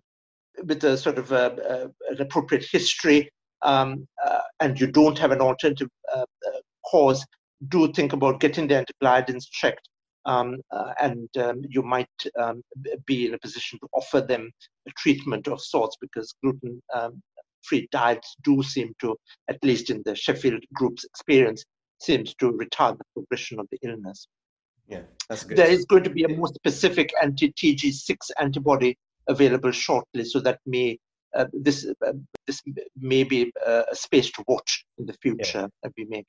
with 0.64 0.84
a 0.84 0.98
sort 0.98 1.18
of 1.18 1.32
a, 1.32 1.92
a, 2.10 2.12
an 2.14 2.22
appropriate 2.22 2.66
history, 2.72 3.30
um, 3.62 4.06
uh, 4.24 4.42
and 4.60 4.80
you 4.80 4.88
don't 4.88 5.18
have 5.18 5.32
an 5.32 5.42
alternative 5.42 5.88
uh, 6.14 6.26
cause, 6.92 7.26
do 7.70 7.92
think 7.94 8.14
about 8.14 8.40
getting 8.40 8.68
the 8.68 8.84
antigliadins 8.84 9.46
checked, 9.50 9.88
um, 10.26 10.58
uh, 10.72 10.94
and 11.02 11.30
um, 11.38 11.62
you 11.68 11.82
might 11.82 12.08
um, 12.40 12.62
be 13.06 13.28
in 13.28 13.34
a 13.34 13.40
position 13.40 13.80
to 13.80 13.88
offer 13.94 14.22
them 14.22 14.52
a 14.88 14.92
treatment 14.92 15.48
of 15.48 15.62
sorts 15.62 15.98
because 16.02 16.34
gluten 16.44 16.82
um, 16.94 17.22
free 17.64 17.88
diets 17.92 18.36
do 18.44 18.62
seem 18.64 18.94
to, 19.00 19.16
at 19.50 19.64
least 19.64 19.90
in 19.90 20.02
the 20.06 20.16
Sheffield 20.16 20.64
group's 20.74 21.04
experience, 21.06 21.64
seems 22.00 22.34
to 22.36 22.52
retard 22.52 22.98
the 22.98 23.06
progression 23.14 23.60
of 23.60 23.68
the 23.72 23.78
illness. 23.84 24.28
Yeah, 24.88 25.02
that's 25.30 25.44
good. 25.44 25.58
There 25.58 25.70
is 25.70 25.86
going 25.86 26.04
to 26.04 26.10
be 26.10 26.24
a 26.24 26.30
more 26.30 26.48
specific 26.48 27.14
anti-TG6 27.22 28.16
antibody 28.40 28.98
available 29.28 29.72
shortly, 29.72 30.26
so 30.26 30.40
that 30.42 30.60
may 30.66 30.98
uh, 31.34 31.46
this 31.54 31.88
uh, 32.06 32.12
this 32.46 32.62
may 32.98 33.24
be 33.24 33.54
uh, 33.66 33.84
a 33.90 33.96
space 33.96 34.30
to 34.32 34.44
watch 34.50 34.86
in 34.98 35.06
the 35.06 35.14
future 35.14 35.62
yeah. 35.62 35.86
as 35.86 35.92
we 35.98 36.06
make. 36.10 36.28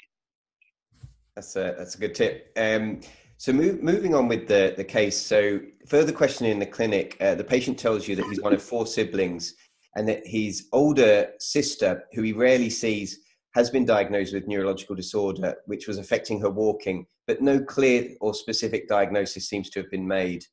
That's 1.37 1.57
a 1.57 1.75
that's 1.79 1.95
a 1.95 1.99
good 1.99 2.14
tip. 2.14 2.53
Um, 2.57 3.01
so 3.38 3.53
move, 3.53 3.83
moving 3.83 4.14
on 4.14 4.29
with 4.29 4.47
the 4.47 4.75
the 4.77 4.85
case. 4.85 5.18
So 5.18 5.61
further 5.87 6.12
questioning 6.12 6.53
in 6.53 6.59
the 6.59 6.66
clinic, 6.66 7.16
uh, 7.21 7.35
the 7.35 7.45
patient 7.45 7.79
tells 7.79 8.07
you 8.07 8.16
that 8.16 8.27
he's 8.27 8.40
one 8.40 8.53
of 8.53 8.62
four 8.62 8.87
siblings, 8.87 9.55
and 9.97 10.09
that 10.09 10.27
his 10.27 10.68
older 10.73 11.29
sister, 11.38 12.05
who 12.12 12.23
he 12.23 12.33
rarely 12.33 12.71
sees, 12.71 13.18
has 13.55 13.71
been 13.71 13.85
diagnosed 13.85 14.35
with 14.35 14.47
neurological 14.47 14.95
disorder, 14.95 15.57
which 15.66 15.88
was 15.88 15.99
affecting 15.99 16.40
her 16.40 16.51
walking, 16.51 17.07
but 17.27 17.42
no 17.42 17.61
clear 17.61 18.14
or 18.21 18.35
specific 18.35 18.88
diagnosis 18.88 19.49
seems 19.49 19.71
to 19.71 19.81
have 19.81 19.90
been 19.90 20.07
made. 20.07 20.45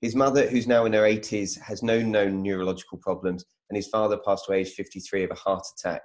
His 0.00 0.16
mother, 0.16 0.48
who's 0.48 0.66
now 0.66 0.84
in 0.84 0.92
her 0.94 1.02
80s, 1.02 1.58
has 1.60 1.82
no 1.82 2.02
known 2.02 2.42
neurological 2.42 2.98
problems, 2.98 3.44
and 3.70 3.76
his 3.76 3.88
father 3.88 4.18
passed 4.24 4.48
away 4.48 4.60
age 4.60 4.72
53 4.72 5.24
of 5.24 5.30
a 5.30 5.34
heart 5.34 5.64
attack. 5.78 6.02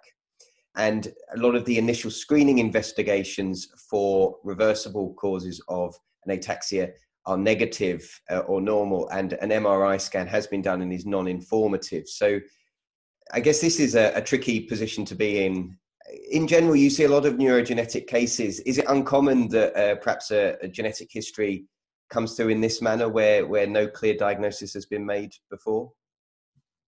And 0.77 1.11
a 1.35 1.37
lot 1.37 1.55
of 1.55 1.65
the 1.65 1.77
initial 1.77 2.11
screening 2.11 2.59
investigations 2.59 3.67
for 3.89 4.37
reversible 4.43 5.13
causes 5.15 5.61
of 5.67 5.95
an 6.25 6.37
ataxia 6.37 6.91
are 7.25 7.37
negative 7.37 8.09
uh, 8.29 8.39
or 8.39 8.61
normal, 8.61 9.09
and 9.09 9.33
an 9.33 9.49
MRI 9.49 9.99
scan 9.99 10.27
has 10.27 10.47
been 10.47 10.61
done 10.61 10.81
and 10.81 10.93
is 10.93 11.05
non 11.05 11.27
informative. 11.27 12.07
So 12.07 12.39
I 13.33 13.41
guess 13.41 13.59
this 13.59 13.79
is 13.79 13.95
a, 13.95 14.13
a 14.15 14.21
tricky 14.21 14.61
position 14.61 15.03
to 15.05 15.15
be 15.15 15.45
in 15.45 15.77
in 16.29 16.47
general, 16.47 16.75
you 16.75 16.89
see 16.89 17.03
a 17.03 17.09
lot 17.09 17.25
of 17.25 17.33
neurogenetic 17.33 18.07
cases. 18.07 18.59
Is 18.61 18.77
it 18.77 18.85
uncommon 18.87 19.49
that 19.49 19.75
uh, 19.75 19.95
perhaps 19.95 20.31
a, 20.31 20.55
a, 20.61 20.67
genetic 20.67 21.09
history 21.11 21.65
comes 22.09 22.33
through 22.33 22.49
in 22.49 22.61
this 22.61 22.81
manner 22.81 23.09
where, 23.09 23.45
where 23.45 23.67
no 23.67 23.87
clear 23.87 24.15
diagnosis 24.15 24.73
has 24.73 24.85
been 24.85 25.05
made 25.05 25.33
before? 25.49 25.91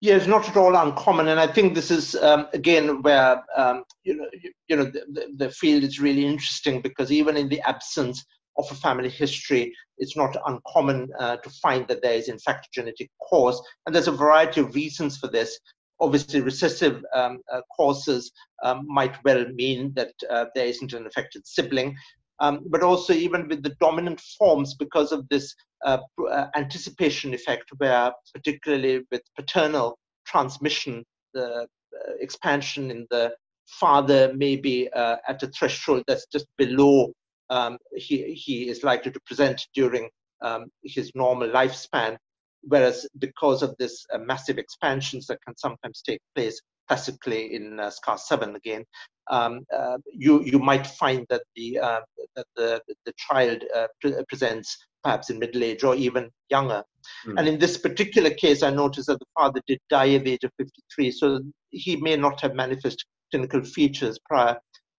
Yeah, 0.01 0.15
it's 0.15 0.27
not 0.27 0.47
at 0.47 0.55
all 0.55 0.77
uncommon, 0.77 1.27
and 1.27 1.39
I 1.41 1.47
think 1.47 1.75
this 1.75 1.91
is 1.91 2.15
um, 2.15 2.47
again 2.53 3.01
where 3.01 3.43
um, 3.57 3.83
you 4.03 4.15
know 4.15 4.27
you, 4.31 4.51
you 4.69 4.75
know 4.77 4.85
the, 4.85 5.27
the, 5.35 5.49
field 5.49 5.83
is 5.83 5.99
really 5.99 6.25
interesting 6.25 6.81
because 6.81 7.11
even 7.11 7.35
in 7.35 7.49
the 7.49 7.59
absence 7.61 8.23
of 8.57 8.65
a 8.71 8.75
family 8.75 9.09
history, 9.09 9.73
it's 9.97 10.15
not 10.15 10.37
uncommon 10.45 11.09
uh, 11.19 11.35
to 11.37 11.49
find 11.61 11.85
that 11.89 12.01
there 12.01 12.13
is 12.13 12.29
in 12.29 12.39
fact 12.39 12.67
a 12.67 12.69
genetic 12.71 13.09
cause, 13.29 13.61
and 13.85 13.93
there's 13.93 14.07
a 14.07 14.13
variety 14.13 14.61
of 14.61 14.73
reasons 14.73 15.17
for 15.17 15.27
this 15.27 15.59
obviously 16.01 16.39
recessive 16.41 17.03
um, 17.13 17.39
uh, 17.51 17.61
causes 17.75 18.31
um, 18.63 18.85
might 18.87 19.21
well 19.23 19.45
mean 19.49 19.91
that 19.95 20.13
uh, 20.29 20.45
there 20.55 20.67
isn't 20.67 20.93
an 20.93 21.05
affected 21.05 21.45
sibling. 21.45 21.95
Um, 22.41 22.61
but 22.67 22.83
also 22.83 23.13
even 23.13 23.47
with 23.49 23.63
the 23.63 23.75
dominant 23.81 24.21
forms 24.37 24.73
because 24.73 25.11
of 25.11 25.27
this 25.29 25.53
uh, 25.85 25.99
uh 26.29 26.47
anticipation 26.55 27.33
effect 27.33 27.65
where 27.77 28.13
particularly 28.33 29.05
with 29.11 29.21
paternal 29.35 29.97
transmission, 30.25 31.03
the 31.33 31.67
uh, 31.97 32.11
expansion 32.19 32.91
in 32.91 33.05
the 33.09 33.33
father 33.67 34.33
may 34.33 34.55
be 34.55 34.89
uh, 34.93 35.17
at 35.27 35.43
a 35.43 35.47
threshold 35.47 36.03
that's 36.07 36.25
just 36.27 36.47
below 36.57 37.11
um, 37.49 37.77
he, 37.95 38.33
he 38.33 38.69
is 38.69 38.83
likely 38.83 39.11
to 39.11 39.19
present 39.21 39.67
during 39.73 40.09
um, 40.41 40.65
his 40.83 41.11
normal 41.15 41.49
lifespan. 41.49 42.17
Whereas 42.61 43.07
because 43.19 43.63
of 43.63 43.75
this 43.79 44.05
uh, 44.13 44.17
massive 44.19 44.57
expansions 44.57 45.27
that 45.27 45.39
can 45.45 45.57
sometimes 45.57 46.01
take 46.01 46.19
place 46.35 46.61
classically 46.89 47.55
in 47.55 47.79
uh, 47.79 47.89
SCA7 47.89 48.55
again, 48.55 48.83
um, 49.29 49.61
uh, 49.73 49.97
you 50.11 50.43
you 50.43 50.59
might 50.59 50.87
find 50.87 51.25
that 51.29 51.43
the 51.55 51.79
uh, 51.79 52.01
that 52.35 52.47
the 52.55 52.81
the 53.05 53.13
child 53.17 53.63
uh, 53.75 53.87
pre- 54.01 54.23
presents 54.27 54.75
perhaps 55.03 55.29
in 55.29 55.39
middle 55.39 55.63
age 55.63 55.83
or 55.83 55.95
even 55.95 56.29
younger. 56.49 56.83
Mm. 57.25 57.39
And 57.39 57.47
in 57.47 57.59
this 57.59 57.77
particular 57.77 58.31
case, 58.31 58.63
I 58.63 58.69
noticed 58.69 59.07
that 59.07 59.19
the 59.19 59.25
father 59.37 59.61
did 59.65 59.79
die 59.89 60.15
at 60.15 60.25
the 60.25 60.33
age 60.33 60.43
of 60.43 60.51
53, 60.57 61.11
so 61.11 61.39
he 61.69 61.95
may 61.95 62.17
not 62.17 62.41
have 62.41 62.53
manifest 62.53 63.05
clinical 63.31 63.63
features 63.63 64.19
prior 64.27 64.57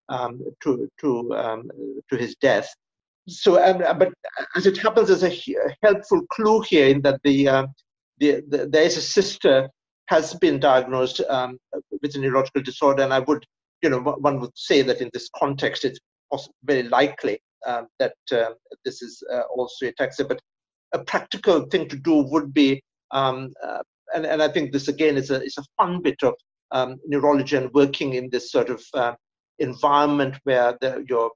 um, 0.08 0.40
to 0.62 0.88
to 1.00 1.34
um, 1.34 1.70
to 2.08 2.16
his 2.16 2.34
death 2.36 2.72
so 3.28 3.62
um, 3.62 3.98
but 3.98 4.12
as 4.56 4.66
it 4.66 4.76
happens 4.78 5.08
there's 5.08 5.22
a 5.22 5.76
helpful 5.82 6.22
clue 6.32 6.60
here 6.62 6.88
in 6.88 7.00
that 7.02 7.20
the, 7.22 7.48
uh, 7.48 7.66
the, 8.18 8.42
the 8.48 8.66
there 8.66 8.82
is 8.82 8.96
a 8.96 9.02
sister 9.02 9.68
has 10.10 10.34
been 10.34 10.58
diagnosed 10.58 11.20
um, 11.28 11.56
with 12.02 12.16
a 12.16 12.18
neurological 12.18 12.62
disorder 12.62 13.02
and 13.04 13.14
i 13.14 13.20
would 13.20 13.46
you 13.82 13.88
know 13.88 14.00
one 14.28 14.40
would 14.40 14.56
say 14.56 14.82
that 14.82 15.00
in 15.00 15.08
this 15.14 15.30
context 15.36 15.84
it's 15.84 16.00
very 16.64 16.82
likely 16.82 17.38
um, 17.66 17.86
that 17.98 18.14
uh, 18.32 18.50
this 18.84 19.02
is 19.02 19.22
uh, 19.32 19.42
also 19.56 19.86
ataxia 19.86 20.26
but 20.28 20.40
a 20.92 20.98
practical 21.04 21.62
thing 21.70 21.88
to 21.88 21.96
do 21.96 22.16
would 22.32 22.52
be 22.52 22.82
um, 23.12 23.52
uh, 23.64 23.82
and, 24.14 24.26
and 24.26 24.42
i 24.42 24.48
think 24.48 24.72
this 24.72 24.88
again 24.88 25.16
is 25.16 25.30
a, 25.30 25.42
is 25.42 25.58
a 25.58 25.64
fun 25.78 26.02
bit 26.02 26.20
of 26.22 26.34
um, 26.72 26.96
neurology 27.06 27.56
and 27.56 27.72
working 27.72 28.14
in 28.14 28.28
this 28.30 28.50
sort 28.50 28.70
of 28.70 28.82
uh, 28.94 29.14
environment 29.58 30.36
where 30.44 30.76
the, 30.80 31.04
your 31.08 31.30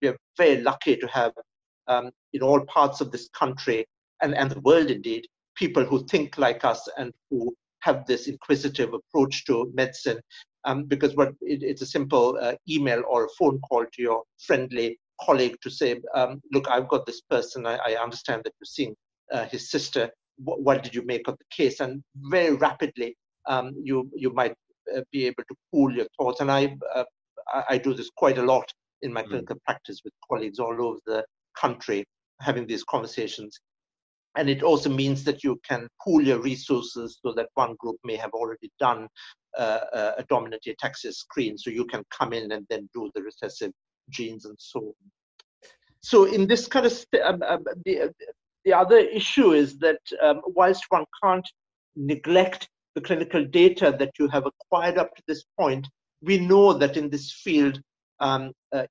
you're, 0.00 0.16
very 0.36 0.60
lucky 0.62 0.96
to 0.96 1.06
have 1.08 1.32
um, 1.88 2.10
in 2.32 2.42
all 2.42 2.60
parts 2.66 3.00
of 3.00 3.10
this 3.12 3.28
country 3.28 3.84
and, 4.22 4.34
and 4.34 4.50
the 4.50 4.60
world 4.60 4.90
indeed 4.90 5.24
people 5.56 5.84
who 5.84 6.04
think 6.06 6.38
like 6.38 6.64
us 6.64 6.88
and 6.98 7.12
who 7.30 7.54
have 7.80 8.06
this 8.06 8.26
inquisitive 8.26 8.92
approach 8.92 9.44
to 9.46 9.70
medicine 9.74 10.18
um, 10.64 10.84
because 10.84 11.14
what 11.16 11.28
it, 11.40 11.62
it's 11.62 11.82
a 11.82 11.86
simple 11.86 12.38
uh, 12.40 12.54
email 12.68 13.02
or 13.08 13.24
a 13.24 13.28
phone 13.38 13.58
call 13.60 13.84
to 13.84 14.02
your 14.02 14.22
friendly 14.38 14.98
colleague 15.24 15.56
to 15.62 15.70
say 15.70 16.00
um, 16.14 16.40
look 16.52 16.68
i've 16.68 16.88
got 16.88 17.06
this 17.06 17.22
person 17.22 17.66
i, 17.66 17.76
I 17.76 18.02
understand 18.02 18.42
that 18.44 18.52
you're 18.60 18.66
seeing 18.66 18.94
uh, 19.32 19.46
his 19.46 19.70
sister 19.70 20.10
what, 20.36 20.62
what, 20.62 20.82
did 20.84 20.94
you 20.94 21.04
make 21.04 21.26
of 21.26 21.36
the 21.38 21.44
case 21.50 21.80
and 21.80 22.02
very 22.16 22.54
rapidly 22.54 23.16
um, 23.46 23.74
you 23.82 24.08
you 24.14 24.32
might 24.32 24.54
uh, 24.96 25.00
be 25.10 25.26
able 25.26 25.42
to 25.48 25.54
pool 25.72 25.92
your 25.92 26.06
thoughts 26.16 26.40
and 26.40 26.50
i 26.50 26.76
uh, 26.94 27.04
I 27.68 27.78
do 27.78 27.94
this 27.94 28.10
quite 28.16 28.38
a 28.38 28.42
lot 28.42 28.70
in 29.02 29.12
my 29.12 29.22
mm. 29.22 29.28
clinical 29.28 29.56
practice 29.64 30.00
with 30.04 30.12
colleagues 30.28 30.58
all 30.58 30.76
over 30.84 30.98
the 31.06 31.24
country 31.56 32.04
having 32.40 32.66
these 32.66 32.84
conversations. 32.84 33.58
And 34.38 34.48
it 34.48 34.62
also 34.62 34.88
means 34.88 35.24
that 35.24 35.42
you 35.42 35.60
can 35.68 35.88
pool 36.00 36.22
your 36.22 36.40
resources 36.40 37.18
so 37.20 37.32
that 37.32 37.48
one 37.54 37.74
group 37.80 37.96
may 38.04 38.14
have 38.14 38.30
already 38.30 38.70
done 38.78 39.08
uh, 39.58 40.12
a 40.16 40.24
dominant 40.28 40.62
ataxia 40.64 41.12
screen. 41.12 41.58
So 41.58 41.70
you 41.70 41.84
can 41.84 42.04
come 42.16 42.32
in 42.32 42.52
and 42.52 42.64
then 42.70 42.88
do 42.94 43.10
the 43.16 43.22
recessive 43.22 43.72
genes 44.10 44.44
and 44.44 44.56
so 44.58 44.78
on. 44.78 44.94
So 46.02 46.26
in 46.26 46.46
this 46.46 46.68
kind 46.68 46.86
of, 46.86 47.04
um, 47.24 47.42
um, 47.42 47.64
the, 47.84 48.14
the 48.64 48.72
other 48.72 48.98
issue 48.98 49.50
is 49.52 49.76
that 49.78 50.00
um, 50.22 50.40
whilst 50.46 50.84
one 50.90 51.04
can't 51.20 51.48
neglect 51.96 52.68
the 52.94 53.00
clinical 53.00 53.44
data 53.44 53.94
that 53.98 54.12
you 54.20 54.28
have 54.28 54.46
acquired 54.46 54.98
up 54.98 55.16
to 55.16 55.22
this 55.26 55.44
point, 55.58 55.88
we 56.22 56.38
know 56.38 56.72
that 56.72 56.96
in 56.96 57.10
this 57.10 57.32
field, 57.32 57.80
um, 58.20 58.52
uh, 58.72 58.86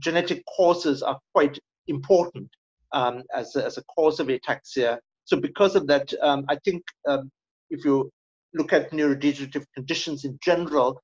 genetic 0.00 0.42
causes 0.56 1.04
are 1.04 1.20
quite 1.32 1.56
important 1.86 2.50
um, 2.92 3.22
as, 3.34 3.54
a, 3.56 3.64
as 3.64 3.78
a 3.78 3.84
cause 3.84 4.20
of 4.20 4.28
ataxia. 4.28 4.98
So 5.24 5.38
because 5.38 5.76
of 5.76 5.86
that, 5.88 6.12
um, 6.22 6.44
I 6.48 6.56
think 6.64 6.82
um, 7.08 7.30
if 7.70 7.84
you 7.84 8.10
look 8.54 8.72
at 8.72 8.90
neurodegenerative 8.92 9.64
conditions 9.74 10.24
in 10.24 10.38
general, 10.42 11.00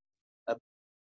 uh, 0.49 0.55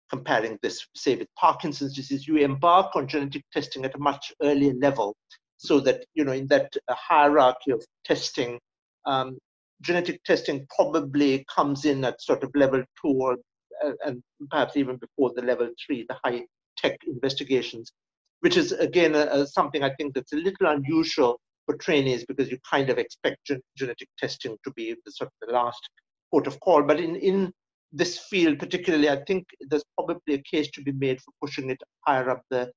comparing 0.09 0.59
this, 0.61 0.85
say, 0.95 1.15
with 1.15 1.27
Parkinson's 1.39 1.95
disease, 1.95 2.27
you 2.27 2.37
embark 2.37 2.95
on 2.95 3.07
genetic 3.07 3.43
testing 3.51 3.85
at 3.85 3.95
a 3.95 3.99
much 3.99 4.31
earlier 4.43 4.73
level 4.79 5.15
so 5.57 5.79
that, 5.79 6.05
you 6.13 6.23
know, 6.23 6.31
in 6.31 6.47
that 6.47 6.71
uh, 6.87 6.93
hierarchy 6.95 7.71
of 7.71 7.83
testing, 8.05 8.59
um, 9.05 9.37
genetic 9.81 10.23
testing 10.23 10.65
probably 10.75 11.43
comes 11.53 11.85
in 11.85 12.05
at 12.05 12.21
sort 12.21 12.43
of 12.43 12.51
level 12.55 12.83
two 13.01 13.09
or, 13.19 13.37
uh, 13.83 13.91
and 14.05 14.21
perhaps 14.51 14.77
even 14.77 14.97
before 14.97 15.31
the 15.35 15.41
level 15.41 15.69
three, 15.83 16.05
the 16.07 16.15
high 16.23 16.43
tech 16.77 16.99
investigations, 17.07 17.91
which 18.41 18.57
is 18.57 18.71
again 18.71 19.15
a, 19.15 19.45
something 19.47 19.83
I 19.83 19.93
think 19.95 20.13
that's 20.13 20.33
a 20.33 20.37
little 20.37 20.67
unusual 20.67 21.39
for 21.65 21.75
trainees 21.77 22.25
because 22.25 22.49
you 22.49 22.57
kind 22.69 22.89
of 22.89 22.97
expect 22.97 23.45
gen- 23.45 23.61
genetic 23.77 24.07
testing 24.17 24.57
to 24.63 24.71
be 24.71 24.95
the 25.05 25.11
sort 25.11 25.27
of 25.27 25.47
the 25.47 25.53
last 25.53 25.89
port 26.31 26.47
of 26.47 26.59
call. 26.61 26.83
But 26.83 26.99
in, 26.99 27.15
in 27.17 27.51
this 27.91 28.19
field, 28.19 28.59
particularly, 28.59 29.09
I 29.09 29.23
think 29.27 29.45
there's 29.69 29.83
probably 29.97 30.35
a 30.35 30.43
case 30.43 30.69
to 30.71 30.81
be 30.81 30.91
made 30.93 31.19
for 31.21 31.31
pushing 31.41 31.69
it 31.69 31.77
higher 32.05 32.29
up 32.29 32.41
the 32.49 32.71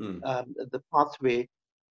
mm. 0.00 0.20
um, 0.24 0.54
the 0.72 0.80
pathway. 0.92 1.48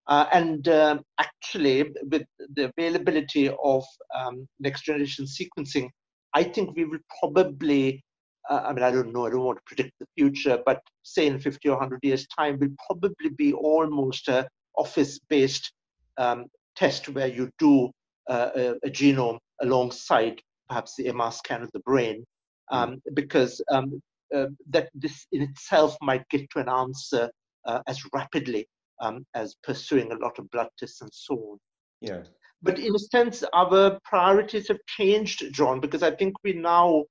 Uh, 0.08 0.26
and 0.32 0.66
um, 0.68 1.00
actually, 1.18 1.92
with 2.10 2.24
the 2.54 2.72
availability 2.76 3.48
of 3.62 3.84
um, 4.14 4.48
next 4.58 4.82
generation 4.82 5.24
sequencing, 5.26 5.88
I 6.34 6.42
think 6.42 6.76
we 6.76 6.84
will 6.84 6.98
probably 7.20 8.02
uh, 8.50 8.62
I 8.66 8.72
mean, 8.72 8.82
I 8.82 8.90
don't 8.90 9.12
know, 9.12 9.26
I 9.26 9.30
don't 9.30 9.44
want 9.44 9.58
to 9.58 9.64
predict 9.66 9.92
the 10.00 10.06
future, 10.16 10.58
but 10.64 10.80
say 11.02 11.26
in 11.26 11.38
50 11.38 11.68
or 11.68 11.72
100 11.72 12.00
years' 12.02 12.26
time, 12.26 12.58
will 12.58 12.74
probably 12.86 13.30
be 13.30 13.52
almost 13.52 14.28
a 14.28 14.48
office-based 14.76 15.72
um, 16.18 16.46
test 16.76 17.08
where 17.08 17.26
you 17.26 17.50
do 17.58 17.90
uh, 18.28 18.50
a, 18.54 18.70
a, 18.84 18.90
genome 18.90 19.38
alongside 19.60 20.40
perhaps 20.68 20.94
the 20.96 21.04
MR 21.04 21.32
scan 21.32 21.62
of 21.62 21.70
the 21.72 21.80
brain, 21.80 22.24
hmm. 22.70 22.76
um, 22.76 22.90
mm. 22.90 23.00
because 23.14 23.60
um, 23.70 24.00
uh, 24.34 24.46
that 24.70 24.88
this 24.94 25.26
in 25.32 25.42
itself 25.42 25.96
might 26.00 26.26
get 26.30 26.48
to 26.50 26.60
an 26.60 26.68
answer 26.68 27.30
uh, 27.66 27.80
as 27.86 28.00
rapidly 28.14 28.66
um, 29.00 29.26
as 29.34 29.56
pursuing 29.62 30.12
a 30.12 30.16
lot 30.16 30.38
of 30.38 30.48
blood 30.50 30.68
tests 30.78 31.00
and 31.00 31.10
so 31.12 31.34
on. 31.34 31.58
Yeah. 32.00 32.22
But 32.62 32.78
in 32.78 32.94
a 32.94 32.98
sense, 32.98 33.42
our 33.52 33.98
priorities 34.04 34.68
have 34.68 34.78
changed, 34.86 35.52
John, 35.52 35.80
because 35.80 36.02
I 36.02 36.12
think 36.12 36.34
we 36.44 36.52
now 36.52 37.04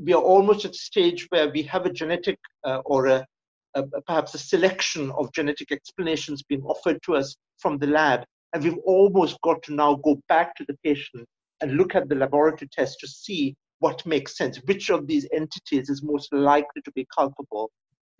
we 0.00 0.12
are 0.12 0.22
almost 0.22 0.64
at 0.64 0.72
a 0.72 0.78
stage 0.78 1.26
where 1.30 1.50
we 1.50 1.62
have 1.62 1.86
a 1.86 1.92
genetic 1.92 2.38
uh, 2.64 2.80
or 2.84 3.06
a, 3.06 3.26
a, 3.74 3.82
perhaps 4.06 4.34
a 4.34 4.38
selection 4.38 5.10
of 5.12 5.32
genetic 5.32 5.72
explanations 5.72 6.42
being 6.42 6.62
offered 6.62 6.98
to 7.04 7.16
us 7.16 7.36
from 7.58 7.78
the 7.78 7.86
lab. 7.86 8.24
And 8.52 8.62
we've 8.62 8.78
almost 8.84 9.38
got 9.42 9.62
to 9.64 9.74
now 9.74 9.96
go 9.96 10.20
back 10.28 10.54
to 10.56 10.64
the 10.68 10.76
patient 10.84 11.26
and 11.60 11.76
look 11.76 11.94
at 11.94 12.08
the 12.08 12.14
laboratory 12.14 12.68
test 12.72 13.00
to 13.00 13.08
see 13.08 13.54
what 13.80 14.04
makes 14.06 14.36
sense, 14.36 14.60
which 14.64 14.90
of 14.90 15.06
these 15.06 15.26
entities 15.32 15.90
is 15.90 16.02
most 16.02 16.32
likely 16.32 16.82
to 16.84 16.92
be 16.92 17.06
culpable. 17.14 17.70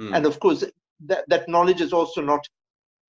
Mm. 0.00 0.16
And 0.16 0.26
of 0.26 0.40
course, 0.40 0.64
that, 1.06 1.24
that 1.28 1.48
knowledge 1.48 1.80
is 1.80 1.92
also 1.92 2.20
not 2.20 2.44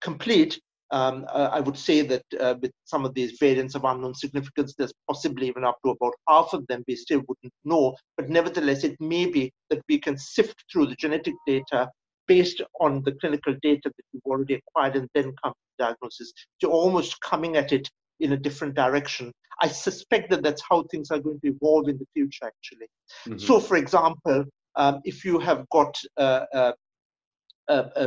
complete 0.01 0.59
um, 0.91 1.25
uh, 1.29 1.49
I 1.51 1.59
would 1.59 1.77
say 1.77 2.01
that 2.01 2.23
uh, 2.39 2.55
with 2.61 2.71
some 2.85 3.05
of 3.05 3.13
these 3.13 3.37
variants 3.39 3.75
of 3.75 3.83
unknown 3.83 4.13
significance, 4.13 4.75
there's 4.77 4.93
possibly 5.07 5.47
even 5.47 5.63
up 5.63 5.77
to 5.83 5.91
about 5.91 6.13
half 6.27 6.53
of 6.53 6.65
them 6.67 6.83
we 6.87 6.95
still 6.95 7.21
wouldn't 7.27 7.53
know. 7.63 7.95
But 8.17 8.29
nevertheless, 8.29 8.83
it 8.83 8.95
may 8.99 9.25
be 9.25 9.51
that 9.69 9.81
we 9.89 9.99
can 9.99 10.17
sift 10.17 10.63
through 10.71 10.87
the 10.87 10.95
genetic 10.95 11.33
data 11.47 11.89
based 12.27 12.61
on 12.79 13.03
the 13.03 13.13
clinical 13.13 13.55
data 13.61 13.83
that 13.95 14.05
we've 14.13 14.21
already 14.25 14.55
acquired 14.55 14.95
and 14.95 15.07
then 15.13 15.33
come 15.43 15.53
to 15.53 15.85
diagnosis. 15.85 16.33
to 16.61 16.69
almost 16.69 17.19
coming 17.21 17.55
at 17.55 17.71
it 17.71 17.89
in 18.19 18.33
a 18.33 18.37
different 18.37 18.75
direction. 18.75 19.31
I 19.61 19.67
suspect 19.67 20.29
that 20.31 20.43
that's 20.43 20.61
how 20.67 20.83
things 20.83 21.11
are 21.11 21.19
going 21.19 21.39
to 21.41 21.49
evolve 21.49 21.87
in 21.87 21.97
the 21.97 22.05
future, 22.13 22.45
actually. 22.45 22.87
Mm-hmm. 23.27 23.37
So, 23.37 23.59
for 23.59 23.77
example, 23.77 24.45
um, 24.75 25.01
if 25.03 25.23
you 25.23 25.39
have 25.39 25.67
got 25.69 25.95
uh, 26.17 26.45
uh, 26.53 26.71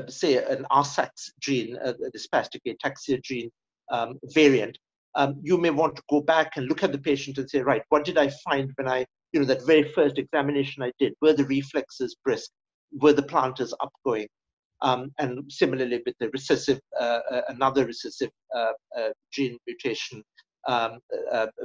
say, 0.08 0.36
an 0.36 0.66
ARSACS 0.70 1.30
gene, 1.40 1.76
uh, 1.84 1.92
the 1.98 2.18
spastic 2.18 2.60
ataxia 2.66 3.22
gene 3.22 3.50
um, 3.90 4.18
variant, 4.34 4.78
um, 5.14 5.40
you 5.42 5.58
may 5.58 5.70
want 5.70 5.96
to 5.96 6.02
go 6.08 6.20
back 6.20 6.56
and 6.56 6.66
look 6.66 6.82
at 6.84 6.92
the 6.92 6.98
patient 6.98 7.38
and 7.38 7.48
say, 7.50 7.60
right, 7.60 7.82
what 7.88 8.04
did 8.04 8.18
I 8.18 8.30
find 8.48 8.70
when 8.76 8.88
I, 8.88 9.04
you 9.32 9.40
know, 9.40 9.46
that 9.46 9.66
very 9.66 9.82
first 9.82 10.18
examination 10.18 10.82
I 10.82 10.92
did? 10.98 11.14
Were 11.20 11.32
the 11.32 11.44
reflexes 11.44 12.16
brisk? 12.24 12.50
Were 12.92 13.12
the 13.12 13.22
plantars 13.22 13.74
upgoing? 13.82 14.26
Um, 14.80 15.10
and 15.18 15.50
similarly 15.50 16.02
with 16.06 16.14
the 16.20 16.30
recessive, 16.30 16.78
uh, 17.00 17.20
uh, 17.30 17.40
another 17.48 17.84
recessive 17.84 18.30
uh, 18.54 18.72
gene 19.32 19.58
mutation 19.66 20.22
um, 20.68 20.98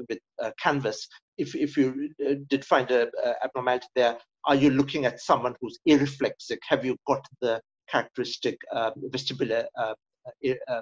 with 0.09 0.19
CANVAS, 0.59 1.07
if, 1.37 1.55
if 1.55 1.77
you 1.77 2.09
did 2.49 2.65
find 2.65 2.89
an 2.89 3.09
abnormality 3.43 3.87
there, 3.95 4.17
are 4.45 4.55
you 4.55 4.71
looking 4.71 5.05
at 5.05 5.21
someone 5.21 5.55
who's 5.61 5.77
areflexic? 5.87 6.57
Have 6.67 6.83
you 6.83 6.97
got 7.07 7.25
the 7.41 7.61
characteristic 7.89 8.57
um, 8.71 8.93
vestibular 9.09 9.65
uh, 9.77 9.93
uh, 10.67 10.81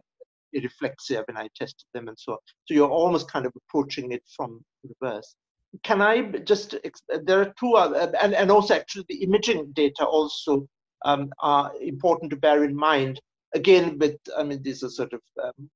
areflexia 0.56 1.24
when 1.28 1.38
I 1.38 1.50
tested 1.56 1.86
them 1.94 2.08
and 2.08 2.18
so 2.20 2.34
on. 2.34 2.38
So 2.66 2.74
you're 2.74 2.90
almost 2.90 3.32
kind 3.32 3.46
of 3.46 3.54
approaching 3.56 4.12
it 4.12 4.24
from 4.36 4.64
reverse. 4.84 5.36
Can 5.84 6.02
I 6.02 6.24
just, 6.44 6.76
there 7.24 7.42
are 7.42 7.54
two 7.60 7.74
other, 7.76 8.14
and, 8.22 8.34
and 8.34 8.52
also 8.52 8.74
actually 8.76 9.06
the 9.08 9.24
imaging 9.24 9.72
data 9.74 10.06
also 10.06 10.68
um, 11.06 11.32
are 11.40 11.72
important 11.82 12.30
to 12.32 12.36
bear 12.36 12.64
in 12.64 12.76
mind. 12.76 13.20
Again, 13.56 13.98
with, 13.98 14.18
I 14.38 14.44
mean, 14.44 14.62
these 14.62 14.84
are 14.84 14.90
sort 14.90 15.14
of 15.14 15.22
um, 15.44 15.70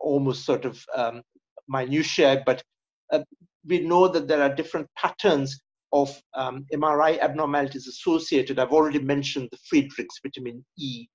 almost 0.00 0.44
sort 0.44 0.64
of 0.64 0.82
um, 0.94 1.22
minutiae, 1.68 2.42
but 2.46 2.62
uh, 3.12 3.20
we 3.66 3.80
know 3.80 4.08
that 4.08 4.28
there 4.28 4.42
are 4.42 4.54
different 4.54 4.88
patterns 4.96 5.60
of 5.92 6.20
um, 6.34 6.66
MRI 6.72 7.18
abnormalities 7.18 7.86
associated. 7.86 8.58
I've 8.58 8.72
already 8.72 9.00
mentioned 9.00 9.48
the 9.50 9.58
Friedreich's 9.70 10.20
vitamin 10.22 10.64
E 10.78 11.06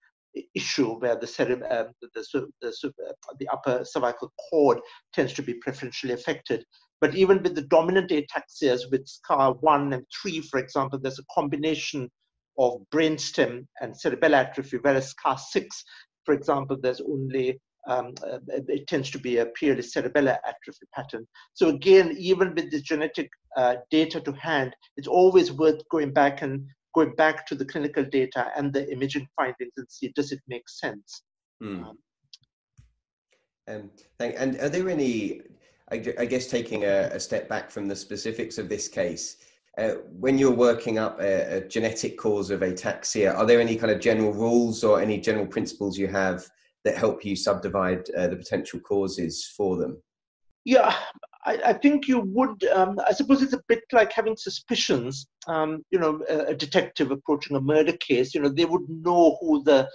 issue 0.55 0.99
where 0.99 1.15
the, 1.15 1.27
cerebr- 1.27 1.71
uh, 1.71 1.85
the, 2.01 2.09
the, 2.33 2.47
the, 2.61 2.67
uh, 2.87 3.33
the, 3.39 3.47
upper 3.49 3.85
cervical 3.85 4.33
cord 4.49 4.79
tends 5.13 5.33
to 5.33 5.43
be 5.43 5.53
preferentially 5.55 6.13
affected. 6.13 6.65
But 7.01 7.15
even 7.15 7.43
with 7.43 7.55
the 7.55 7.63
dominant 7.63 8.11
ataxias 8.11 8.89
with 8.89 9.05
SCA1 9.05 9.93
and 9.93 10.03
3, 10.21 10.41
for 10.41 10.59
example, 10.59 10.99
there's 10.99 11.19
a 11.19 11.33
combination 11.33 12.09
of 12.57 12.81
brainstem 12.93 13.65
and 13.81 13.93
cerebellar 13.93 14.45
atrophy, 14.45 14.77
whereas 14.81 15.13
SCA6, 15.23 15.67
for 16.23 16.33
example, 16.33 16.77
there's 16.81 17.01
only 17.01 17.59
um, 17.85 18.13
uh, 18.25 18.39
it 18.69 18.87
tends 18.87 19.11
to 19.11 19.19
be 19.19 19.39
a 19.39 19.47
purely 19.47 19.81
cerebellar 19.81 20.37
atrophy 20.47 20.85
pattern. 20.95 21.27
So 21.53 21.67
again, 21.67 22.15
even 22.17 22.55
with 22.55 22.71
the 22.71 22.79
genetic 22.81 23.29
uh, 23.57 23.75
data 23.89 24.19
to 24.21 24.31
hand, 24.33 24.75
it's 24.97 25.07
always 25.07 25.51
worth 25.51 25.87
going 25.89 26.11
back 26.11 26.41
and 26.41 26.65
going 26.93 27.15
back 27.15 27.45
to 27.47 27.55
the 27.55 27.65
clinical 27.65 28.03
data 28.03 28.51
and 28.55 28.71
the 28.71 28.91
imaging 28.91 29.27
findings 29.35 29.73
and 29.77 29.87
see 29.89 30.11
does 30.15 30.31
it 30.31 30.39
make 30.47 30.67
sense. 30.69 31.23
Mm. 31.61 31.85
Um, 31.85 31.97
um, 33.67 33.89
and 34.19 34.59
are 34.59 34.69
there 34.69 34.89
any, 34.89 35.41
I, 35.89 35.97
guess, 35.97 36.47
taking 36.47 36.83
a, 36.83 37.09
a, 37.13 37.19
step 37.19 37.47
back 37.47 37.71
from 37.71 37.87
the 37.87 37.95
specifics 37.95 38.57
of 38.57 38.67
this 38.67 38.87
case, 38.87 39.37
uh, 39.77 39.93
when 40.19 40.37
you're 40.37 40.51
working 40.51 40.97
up 40.97 41.19
a, 41.19 41.57
a, 41.57 41.67
genetic 41.67 42.17
cause 42.17 42.51
of 42.51 42.59
ataxia, 42.59 43.33
are 43.33 43.45
there 43.45 43.61
any 43.61 43.75
kind 43.75 43.91
of 43.91 44.01
general 44.01 44.33
rules 44.33 44.83
or 44.83 45.01
any 45.01 45.19
general 45.19 45.47
principles 45.47 45.97
you 45.97 46.07
have 46.07 46.45
that 46.83 46.97
help 46.97 47.23
you 47.23 47.35
subdivide 47.35 48.03
uh, 48.17 48.27
the 48.27 48.35
potential 48.35 48.79
causes 48.81 49.51
for 49.55 49.77
them? 49.77 50.01
Yeah, 50.65 50.95
I, 51.45 51.59
I 51.65 51.73
think 51.73 52.07
you 52.07 52.21
would. 52.21 52.63
Um, 52.65 52.99
I 53.07 53.13
suppose 53.13 53.41
it's 53.41 53.53
a 53.53 53.63
bit 53.67 53.83
like 53.91 54.11
having 54.11 54.35
suspicions. 54.37 55.27
Um, 55.47 55.83
you 55.91 55.99
know, 55.99 56.21
a, 56.29 56.51
a, 56.51 56.55
detective 56.55 57.11
approaching 57.11 57.55
a 57.55 57.61
murder 57.61 57.93
case. 57.97 58.33
You 58.33 58.41
know, 58.41 58.49
they 58.49 58.65
would 58.65 58.87
know 58.87 59.37
who 59.41 59.63
the 59.63 59.89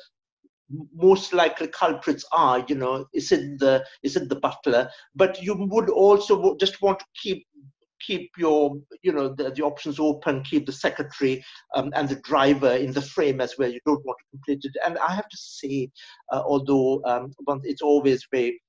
most 0.94 1.32
likely 1.32 1.68
culprits 1.68 2.24
are. 2.32 2.64
You 2.68 2.74
know, 2.74 3.06
is 3.14 3.32
it 3.32 3.58
the 3.58 3.84
is 4.02 4.16
it 4.16 4.28
the 4.28 4.40
butler? 4.40 4.90
But 5.14 5.42
you 5.42 5.54
would 5.58 5.88
also 5.88 6.56
just 6.56 6.82
want 6.82 6.98
to 6.98 7.06
keep 7.14 7.46
keep 8.00 8.30
your 8.38 8.76
you 9.02 9.12
know 9.12 9.28
the, 9.28 9.50
the 9.50 9.62
options 9.62 9.98
open 9.98 10.42
keep 10.42 10.66
the 10.66 10.72
secretary 10.72 11.44
um, 11.74 11.90
and 11.96 12.08
the 12.08 12.16
driver 12.16 12.72
in 12.72 12.92
the 12.92 13.02
frame 13.02 13.40
as 13.40 13.54
well 13.58 13.68
you 13.68 13.80
don't 13.84 14.04
want 14.04 14.16
to 14.18 14.30
complete 14.30 14.61
it 14.64 14.76
and 14.87 14.98
i 14.98 15.12
have 15.12 15.28
to 15.28 15.37
say 15.37 15.90
uh, 16.32 16.42
although 16.46 17.02
um, 17.04 17.32
it's 17.64 17.82
always 17.82 18.24
very 18.30 18.61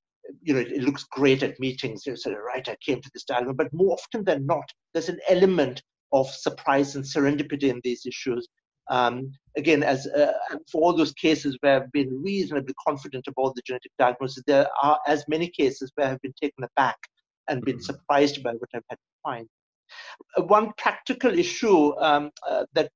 you 0.41 0.53
know 0.53 0.59
it 0.59 0.83
looks 0.83 1.03
great 1.03 1.43
at 1.43 1.59
meetings 1.59 2.05
you 2.05 2.15
say 2.15 2.33
right 2.33 2.67
i 2.69 2.75
came 2.85 3.01
to 3.01 3.09
this 3.13 3.23
dialogue 3.23 3.57
but 3.57 3.73
more 3.73 3.93
often 3.93 4.23
than 4.23 4.45
not 4.45 4.65
there's 4.93 5.09
an 5.09 5.19
element 5.29 5.81
of 6.11 6.27
surprise 6.29 6.95
and 6.95 7.05
serendipity 7.05 7.69
in 7.69 7.79
these 7.83 8.05
issues 8.05 8.47
um, 8.89 9.31
again, 9.55 9.83
as 9.83 10.07
uh, 10.07 10.33
for 10.71 10.81
all 10.81 10.97
those 10.97 11.13
cases 11.13 11.57
where 11.61 11.75
I've 11.75 11.91
been 11.91 12.21
reasonably 12.23 12.73
confident 12.85 13.27
about 13.27 13.55
the 13.55 13.61
genetic 13.65 13.91
diagnosis, 13.99 14.43
there 14.47 14.67
are 14.81 14.99
as 15.07 15.23
many 15.27 15.47
cases 15.47 15.91
where 15.95 16.07
I've 16.07 16.21
been 16.21 16.33
taken 16.41 16.63
aback 16.63 16.97
and 17.47 17.63
been 17.63 17.75
mm-hmm. 17.75 17.83
surprised 17.83 18.43
by 18.43 18.51
what 18.53 18.69
I've 18.73 18.83
had 18.89 18.95
to 18.95 19.21
find. 19.23 19.47
Uh, 20.37 20.43
one 20.43 20.71
practical 20.77 21.37
issue 21.37 21.95
um, 21.99 22.31
uh, 22.47 22.65
that 22.73 22.91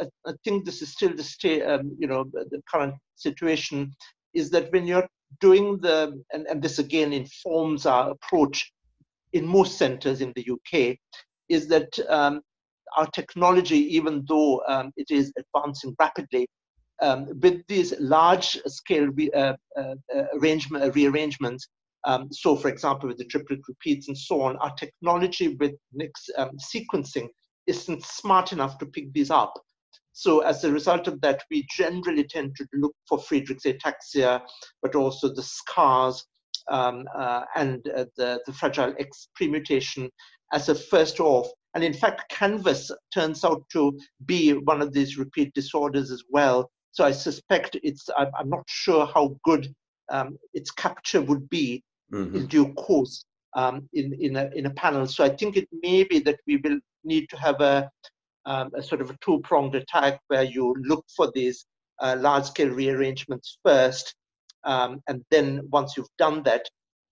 I, 0.00 0.06
I, 0.26 0.32
think 0.44 0.64
this 0.64 0.82
is 0.82 0.92
still 0.92 1.14
the 1.14 1.22
state, 1.22 1.62
um, 1.62 1.96
you 1.98 2.06
know, 2.06 2.24
the 2.32 2.62
current 2.70 2.94
situation 3.16 3.92
is 4.34 4.50
that 4.50 4.72
when 4.72 4.86
you're 4.86 5.08
doing 5.40 5.78
the, 5.78 6.22
and, 6.32 6.46
and 6.46 6.62
this 6.62 6.78
again 6.78 7.12
informs 7.12 7.86
our 7.86 8.10
approach 8.10 8.72
in 9.32 9.46
most 9.46 9.76
centers 9.78 10.20
in 10.20 10.32
the 10.34 10.48
UK, 10.50 10.96
is 11.48 11.68
that 11.68 11.98
um, 12.08 12.40
our 12.96 13.06
technology, 13.08 13.78
even 13.96 14.24
though 14.28 14.62
um, 14.68 14.92
it 14.96 15.10
is 15.10 15.32
advancing 15.38 15.94
rapidly, 15.98 16.46
um, 17.02 17.26
with 17.42 17.60
these 17.68 17.92
large 18.00 18.58
scale 18.66 19.08
re, 19.08 19.30
uh, 19.32 19.54
uh, 19.78 19.94
arrangement, 20.34 20.94
rearrangements, 20.94 21.68
um, 22.06 22.28
so, 22.32 22.54
for 22.54 22.68
example, 22.68 23.08
with 23.08 23.18
the 23.18 23.24
triplet 23.24 23.60
repeats 23.68 24.06
and 24.08 24.16
so 24.16 24.40
on, 24.40 24.56
our 24.58 24.72
technology 24.76 25.56
with 25.56 25.74
next 25.92 26.30
um, 26.38 26.50
sequencing 26.56 27.28
isn't 27.66 28.04
smart 28.04 28.52
enough 28.52 28.78
to 28.78 28.86
pick 28.86 29.12
these 29.12 29.30
up. 29.30 29.52
So, 30.18 30.40
as 30.40 30.64
a 30.64 30.72
result 30.72 31.08
of 31.08 31.20
that, 31.20 31.42
we 31.50 31.66
generally 31.68 32.24
tend 32.24 32.56
to 32.56 32.66
look 32.72 32.94
for 33.06 33.18
Friedreich's 33.18 33.66
ataxia, 33.66 34.40
but 34.80 34.94
also 34.94 35.28
the 35.28 35.42
SCAs 35.42 36.22
um, 36.68 37.04
uh, 37.14 37.42
and 37.54 37.86
uh, 37.94 38.06
the, 38.16 38.40
the 38.46 38.52
fragile 38.54 38.94
X 38.98 39.28
premutation 39.34 40.08
as 40.54 40.70
a 40.70 40.74
first 40.74 41.20
off. 41.20 41.48
And 41.74 41.84
in 41.84 41.92
fact, 41.92 42.32
CANVAS 42.32 42.90
turns 43.12 43.44
out 43.44 43.62
to 43.72 43.92
be 44.24 44.54
one 44.54 44.80
of 44.80 44.94
these 44.94 45.18
repeat 45.18 45.52
disorders 45.52 46.10
as 46.10 46.24
well. 46.30 46.70
So 46.92 47.04
I 47.04 47.12
suspect 47.12 47.76
it's, 47.82 48.08
I'm, 48.16 48.30
I'm 48.38 48.48
not 48.48 48.64
sure 48.66 49.04
how 49.04 49.36
good 49.44 49.68
um, 50.10 50.38
its 50.54 50.70
capture 50.70 51.20
would 51.20 51.46
be 51.50 51.84
mm-hmm. 52.10 52.36
in 52.36 52.46
due 52.46 52.72
course 52.72 53.22
um, 53.54 53.86
in, 53.92 54.14
in, 54.18 54.36
a, 54.36 54.48
in 54.54 54.64
a 54.64 54.70
panel. 54.70 55.06
So 55.06 55.24
I 55.24 55.28
think 55.28 55.58
it 55.58 55.68
may 55.82 56.04
be 56.04 56.20
that 56.20 56.40
we 56.46 56.56
will 56.56 56.78
need 57.04 57.28
to 57.28 57.36
have 57.36 57.60
a, 57.60 57.90
um, 58.46 58.70
a 58.74 58.82
sort 58.82 59.00
of 59.00 59.10
a 59.10 59.16
two 59.20 59.40
pronged 59.40 59.74
attack 59.74 60.20
where 60.28 60.44
you 60.44 60.74
look 60.80 61.04
for 61.14 61.30
these 61.34 61.66
uh, 62.00 62.16
large 62.18 62.44
scale 62.44 62.70
rearrangements 62.70 63.58
first. 63.64 64.14
Um, 64.64 65.00
and 65.08 65.22
then 65.30 65.60
once 65.70 65.96
you've 65.96 66.08
done 66.18 66.42
that, 66.44 66.66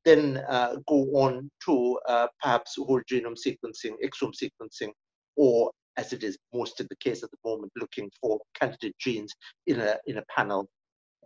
then 0.04 0.42
uh, 0.48 0.76
go 0.86 1.04
on 1.14 1.50
to 1.64 1.98
uh, 2.08 2.26
perhaps 2.42 2.76
whole 2.76 3.00
genome 3.10 3.36
sequencing, 3.36 3.94
exome 4.04 4.32
sequencing, 4.34 4.90
or 5.36 5.70
as 5.96 6.12
it 6.12 6.22
is 6.22 6.36
most 6.52 6.80
of 6.80 6.88
the 6.88 6.96
case 6.96 7.22
at 7.22 7.30
the 7.30 7.38
moment, 7.44 7.72
looking 7.76 8.10
for 8.20 8.40
candidate 8.58 8.94
genes 8.98 9.32
in 9.66 9.80
a 9.80 9.96
in 10.06 10.18
a 10.18 10.24
panel. 10.34 10.68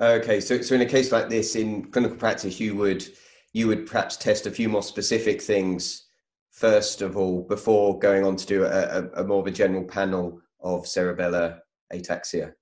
Okay, 0.00 0.40
so 0.40 0.60
so 0.60 0.74
in 0.74 0.82
a 0.82 0.86
case 0.86 1.10
like 1.10 1.28
this, 1.28 1.56
in 1.56 1.90
clinical 1.90 2.16
practice, 2.16 2.60
you 2.60 2.76
would 2.76 3.08
you 3.52 3.66
would 3.66 3.86
perhaps 3.86 4.16
test 4.16 4.46
a 4.46 4.50
few 4.50 4.68
more 4.68 4.82
specific 4.82 5.42
things 5.42 6.07
first 6.58 7.02
of 7.02 7.16
all 7.16 7.42
before 7.42 7.98
going 7.98 8.24
on 8.24 8.36
to 8.36 8.46
do 8.46 8.64
a, 8.64 8.68
a, 8.68 9.22
a 9.22 9.24
more 9.24 9.40
of 9.40 9.46
a 9.46 9.50
general 9.50 9.84
panel 9.84 10.40
of 10.60 10.84
cerebellar 10.84 11.60
ataxia? 11.92 12.52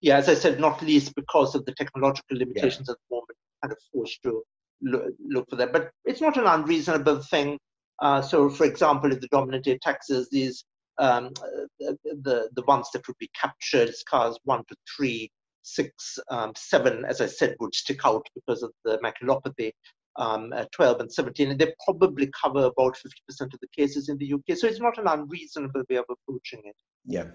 Yeah, 0.00 0.18
as 0.18 0.28
I 0.28 0.34
said, 0.34 0.60
not 0.60 0.82
least 0.82 1.14
because 1.14 1.54
of 1.54 1.64
the 1.64 1.74
technological 1.74 2.36
limitations 2.36 2.88
yeah. 2.88 2.92
at 2.92 2.98
the 3.08 3.14
moment, 3.14 3.38
kind 3.62 3.72
of 3.72 3.78
forced 3.92 4.22
to 4.24 4.42
look, 4.82 5.06
look 5.26 5.50
for 5.50 5.56
that. 5.56 5.72
But 5.72 5.90
it's 6.04 6.20
not 6.20 6.36
an 6.36 6.46
unreasonable 6.46 7.22
thing. 7.22 7.58
Uh, 8.00 8.22
so, 8.22 8.48
for 8.48 8.64
example, 8.64 9.10
in 9.10 9.18
the 9.18 9.28
dominant 9.28 9.66
ataxias, 9.66 10.26
these 10.30 10.64
um, 10.98 11.30
the 11.78 12.48
the 12.54 12.62
ones 12.66 12.88
that 12.92 13.06
would 13.08 13.18
be 13.18 13.30
captured, 13.40 13.88
SCAs 13.88 14.36
one 14.44 14.64
to 14.68 14.76
three, 14.96 15.30
six, 15.62 16.18
um, 16.30 16.52
seven, 16.56 17.04
as 17.04 17.20
I 17.20 17.26
said, 17.26 17.56
would 17.60 17.74
stick 17.74 18.00
out 18.04 18.26
because 18.34 18.62
of 18.62 18.72
the 18.84 18.98
maculopathy. 18.98 19.72
Um, 20.16 20.52
12 20.72 21.00
and 21.00 21.12
17, 21.12 21.50
and 21.50 21.60
they 21.60 21.72
probably 21.84 22.28
cover 22.42 22.64
about 22.64 22.96
50% 22.96 23.54
of 23.54 23.60
the 23.60 23.68
cases 23.76 24.08
in 24.08 24.18
the 24.18 24.32
UK. 24.32 24.56
So 24.56 24.66
it's 24.66 24.80
not 24.80 24.98
an 24.98 25.06
unreasonable 25.06 25.84
way 25.88 25.96
of 25.96 26.06
approaching 26.10 26.60
it. 26.64 26.74
Yeah. 27.04 27.26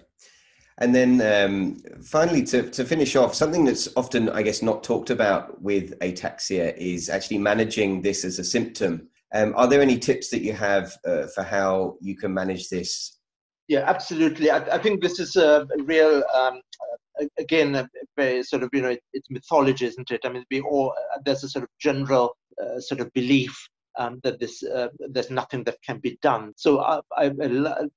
And 0.78 0.94
then 0.94 1.22
um, 1.22 1.76
finally, 2.02 2.42
to, 2.44 2.68
to 2.68 2.84
finish 2.84 3.16
off, 3.16 3.34
something 3.34 3.64
that's 3.64 3.88
often, 3.96 4.28
I 4.28 4.42
guess, 4.42 4.60
not 4.60 4.84
talked 4.84 5.08
about 5.08 5.62
with 5.62 5.98
ataxia 6.00 6.76
is 6.76 7.08
actually 7.08 7.38
managing 7.38 8.02
this 8.02 8.22
as 8.22 8.38
a 8.38 8.44
symptom. 8.44 9.08
Um, 9.32 9.54
are 9.56 9.66
there 9.66 9.80
any 9.80 9.98
tips 9.98 10.28
that 10.28 10.42
you 10.42 10.52
have 10.52 10.94
uh, 11.06 11.28
for 11.28 11.42
how 11.42 11.96
you 12.02 12.16
can 12.16 12.34
manage 12.34 12.68
this 12.68 13.14
yeah, 13.68 13.84
absolutely. 13.86 14.50
I, 14.50 14.58
I 14.58 14.78
think 14.78 15.00
this 15.00 15.18
is 15.18 15.36
a 15.36 15.66
real, 15.84 16.22
um, 16.34 16.60
again, 17.38 17.74
a 17.74 17.88
very 18.16 18.42
sort 18.42 18.62
of, 18.62 18.70
you 18.72 18.82
know, 18.82 18.90
it, 18.90 19.02
it's 19.14 19.30
mythology, 19.30 19.86
isn't 19.86 20.10
it? 20.10 20.20
I 20.24 20.28
mean, 20.28 20.44
we 20.50 20.60
all, 20.60 20.94
there's 21.24 21.44
a 21.44 21.48
sort 21.48 21.62
of 21.62 21.70
general 21.80 22.36
sort 22.78 23.00
of 23.00 23.12
belief 23.12 23.68
um, 23.98 24.20
that 24.22 24.40
this, 24.40 24.62
uh, 24.62 24.88
there's 25.10 25.30
nothing 25.30 25.64
that 25.64 25.80
can 25.82 25.98
be 25.98 26.18
done. 26.22 26.52
So 26.56 26.80
a 26.80 27.02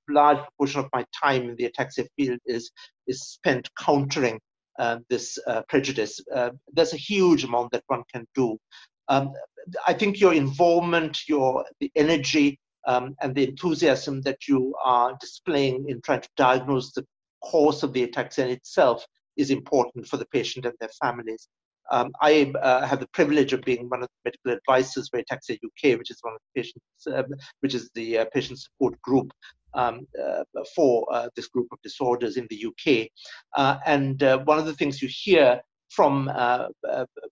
large 0.09 0.39
portion 0.57 0.79
of 0.81 0.89
my 0.93 1.05
time 1.23 1.49
in 1.49 1.55
the 1.55 1.69
ataxia 1.69 2.07
field 2.15 2.39
is, 2.45 2.71
is 3.07 3.21
spent 3.23 3.69
countering 3.75 4.39
uh, 4.79 4.99
this 5.09 5.39
uh, 5.47 5.63
prejudice. 5.69 6.19
Uh, 6.33 6.51
there's 6.71 6.93
a 6.93 6.97
huge 6.97 7.43
amount 7.43 7.71
that 7.71 7.83
one 7.87 8.03
can 8.13 8.27
do. 8.35 8.57
Um, 9.07 9.31
I 9.87 9.93
think 9.93 10.19
your 10.19 10.33
involvement, 10.33 11.27
your 11.27 11.65
the 11.79 11.91
energy, 11.95 12.59
um, 12.85 13.15
and 13.21 13.33
the 13.33 13.47
enthusiasm 13.47 14.21
that 14.21 14.47
you 14.47 14.73
are 14.83 15.17
displaying 15.19 15.89
in 15.89 16.01
trying 16.01 16.21
to 16.21 16.29
diagnose 16.37 16.93
the 16.93 17.05
cause 17.43 17.83
of 17.83 17.93
the 17.93 18.07
ataxia 18.07 18.45
itself 18.49 19.05
is 19.35 19.49
important 19.51 20.07
for 20.07 20.17
the 20.17 20.25
patient 20.27 20.65
and 20.65 20.75
their 20.79 20.89
families. 21.01 21.47
Um, 21.91 22.11
I 22.21 22.51
uh, 22.61 22.85
have 22.85 22.99
the 22.99 23.07
privilege 23.13 23.53
of 23.53 23.61
being 23.61 23.89
one 23.89 24.03
of 24.03 24.09
the 24.09 24.29
medical 24.29 24.51
advisors 24.59 25.09
for 25.09 25.19
Ataxia 25.19 25.55
UK, 25.55 25.97
which 25.97 26.11
is 26.11 26.17
one 26.21 26.33
of 26.33 26.39
the 26.39 26.61
patients, 26.61 27.07
uh, 27.07 27.23
which 27.61 27.73
is 27.73 27.89
the 27.95 28.19
uh, 28.19 28.25
patient 28.33 28.59
support 28.59 29.01
group 29.01 29.31
um, 29.73 30.07
uh, 30.21 30.43
for 30.75 31.07
uh, 31.11 31.29
this 31.35 31.47
group 31.47 31.67
of 31.71 31.79
disorders 31.83 32.37
in 32.37 32.47
the 32.49 32.65
UK. 32.65 33.07
Uh, 33.55 33.79
and 33.85 34.21
one 34.45 34.59
of 34.59 34.65
the 34.65 34.73
things 34.73 35.01
you 35.01 35.09
hear 35.11 35.61
from 35.89 36.29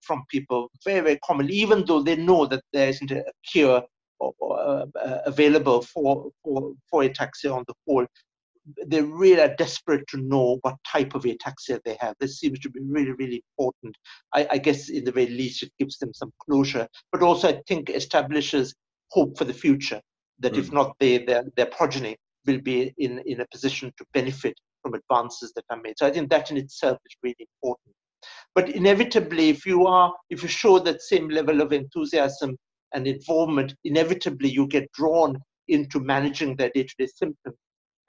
from 0.02 0.24
people 0.30 0.70
very 0.86 1.02
very 1.02 1.20
commonly, 1.26 1.54
even 1.54 1.84
though 1.86 2.02
they 2.02 2.16
know 2.16 2.46
that 2.46 2.64
there 2.72 2.88
isn't 2.88 3.12
a 3.12 3.24
cure 3.52 3.84
uh, 4.22 4.86
available 5.26 5.82
for, 5.82 6.32
for, 6.44 6.74
for 6.90 7.04
ataxia 7.04 7.54
on 7.54 7.64
the 7.68 7.74
whole, 7.86 8.06
they 8.88 9.02
really 9.02 9.42
are 9.42 9.56
desperate 9.56 10.06
to 10.10 10.18
know 10.18 10.58
what 10.62 10.76
type 10.86 11.16
of 11.16 11.24
ataxia 11.24 11.80
they 11.86 11.98
have. 12.00 12.16
This 12.20 12.40
seems 12.40 12.60
to 12.60 12.70
be 12.70 12.80
really, 12.82 13.12
really 13.12 13.44
important. 13.58 13.96
I, 14.34 14.48
I, 14.52 14.58
guess, 14.58 14.90
in 14.90 15.04
the 15.04 15.12
very 15.12 15.28
least, 15.28 15.64
it 15.64 15.72
gives 15.80 15.98
them 15.98 16.14
some 16.14 16.32
closure, 16.40 16.88
but 17.12 17.22
also 17.22 17.50
I 17.50 17.62
think 17.68 17.90
establishes 17.90 18.74
hope 19.12 19.38
for 19.38 19.46
the 19.46 19.54
future. 19.54 20.02
That 20.40 20.54
mm. 20.54 20.60
if 20.60 20.72
not 20.72 20.96
they, 21.00 21.20
their, 21.20 21.44
their 21.56 21.68
progeny 21.68 22.18
will 22.46 22.60
be 22.60 22.94
in, 22.98 23.20
in 23.26 23.42
a 23.42 23.48
position 23.52 23.92
to 23.98 24.06
benefit 24.14 24.56
from 24.82 24.94
advances 24.94 25.54
that 25.56 25.66
are 25.70 25.82
made. 25.82 25.96
So 25.98 26.08
I 26.08 26.12
think 26.12 26.30
that 26.30 26.52
in 26.52 26.58
itself 26.58 26.98
is 27.06 27.16
really 27.24 27.36
important. 27.40 27.96
But 28.54 28.70
inevitably, 28.70 29.50
if 29.50 29.66
you 29.66 29.86
are, 29.86 30.14
if 30.30 30.42
you 30.42 30.50
show 30.50 30.80
that 30.80 31.02
same 31.02 31.30
level 31.30 31.62
of 31.62 31.74
enthusiasm 31.74 32.58
and 32.94 33.08
involvement, 33.08 33.76
inevitably 33.84 34.50
you 34.50 34.68
get 34.68 34.92
drawn 34.94 35.38
into 35.68 36.00
managing 36.00 36.56
their 36.56 36.70
day-to-day 36.74 37.08
symptoms. 37.08 37.58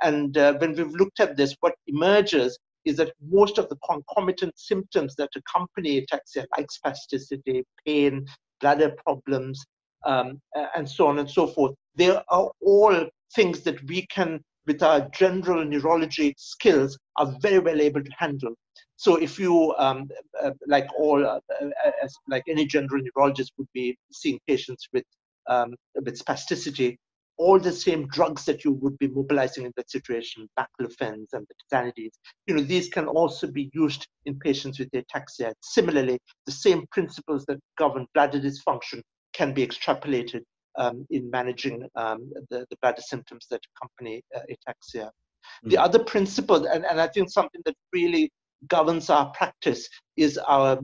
And 0.03 0.37
uh, 0.37 0.55
when 0.59 0.75
we've 0.75 0.93
looked 0.93 1.21
at 1.21 1.37
this, 1.37 1.55
what 1.61 1.75
emerges 1.87 2.59
is 2.85 2.97
that 2.97 3.13
most 3.21 3.59
of 3.59 3.69
the 3.69 3.77
concomitant 3.85 4.59
symptoms 4.59 5.15
that 5.17 5.31
accompany 5.37 6.01
ataxia, 6.01 6.45
like 6.57 6.69
spasticity, 6.71 7.65
pain, 7.85 8.27
bladder 8.61 8.95
problems, 9.05 9.65
um, 10.05 10.41
and 10.77 10.89
so 10.89 11.07
on 11.09 11.19
and 11.19 11.29
so 11.29 11.47
forth, 11.47 11.75
they 11.97 12.11
are 12.11 12.51
all 12.61 13.07
things 13.35 13.61
that 13.63 13.83
we 13.89 14.07
can, 14.07 14.41
with 14.67 14.83
our 14.83 15.09
general 15.11 15.65
neurology 15.65 16.35
skills, 16.39 16.97
are 17.17 17.35
very 17.41 17.59
well 17.59 17.81
able 17.81 18.03
to 18.03 18.11
handle. 18.17 18.55
So 18.97 19.17
if 19.17 19.39
you, 19.39 19.75
um, 19.79 20.09
uh, 20.43 20.53
like 20.67 20.87
all, 20.99 21.25
uh, 21.27 21.41
uh, 21.61 22.09
like 22.29 22.45
any 22.49 22.67
general 22.67 23.03
neurologist 23.03 23.53
would 23.59 23.69
be 23.75 23.97
seeing 24.13 24.39
patients 24.47 24.89
with, 24.93 25.05
um, 25.49 25.75
with 25.95 26.19
spasticity, 26.19 26.97
all 27.39 27.59
the 27.59 27.73
same 27.73 28.07
drugs 28.09 28.45
that 28.45 28.65
you 28.65 28.73
would 28.73 28.99
be 28.99 29.09
mobilizing 29.09 29.67
in 29.67 29.73
that 29.77 29.91
situation, 29.91 30.49
baclofen 30.59 31.25
and 31.33 31.47
the 31.47 31.55
tizanidines, 31.71 32.15
you 32.47 32.55
know, 32.55 32.63
these 32.63 32.89
can 32.89 33.07
also 33.07 33.47
be 33.47 33.71
used 33.75 34.07
in 34.25 34.39
patients 34.39 34.79
with 34.79 34.91
ataxia. 34.93 35.53
Similarly, 35.63 36.19
the 36.47 36.53
same 36.53 36.87
principles 36.93 37.45
that 37.47 37.59
govern 37.79 38.07
bladder 38.15 38.41
dysfunction 38.41 39.03
can 39.35 39.53
be 39.53 39.67
extrapolated 39.67 40.43
um, 40.79 41.07
in 41.11 41.31
managing 41.31 41.87
um, 41.95 42.31
the, 42.51 42.67
the 42.71 42.77
bladder 42.81 43.03
symptoms 43.03 43.47
that 43.51 43.61
accompany 43.77 44.23
uh, 44.35 44.41
ataxia. 44.51 45.07
Mm-hmm. 45.07 45.71
The 45.71 45.79
other 45.79 46.03
principle, 46.03 46.67
and, 46.67 46.85
and 46.85 47.01
I 47.01 47.09
think 47.09 47.31
something 47.31 47.61
that 47.67 47.75
really 47.93 48.31
governs 48.69 49.11
our 49.11 49.31
practice 49.31 49.89
is 50.17 50.39
our, 50.39 50.79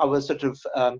our 0.00 0.20
sort 0.20 0.42
of 0.42 0.58
um, 0.74 0.98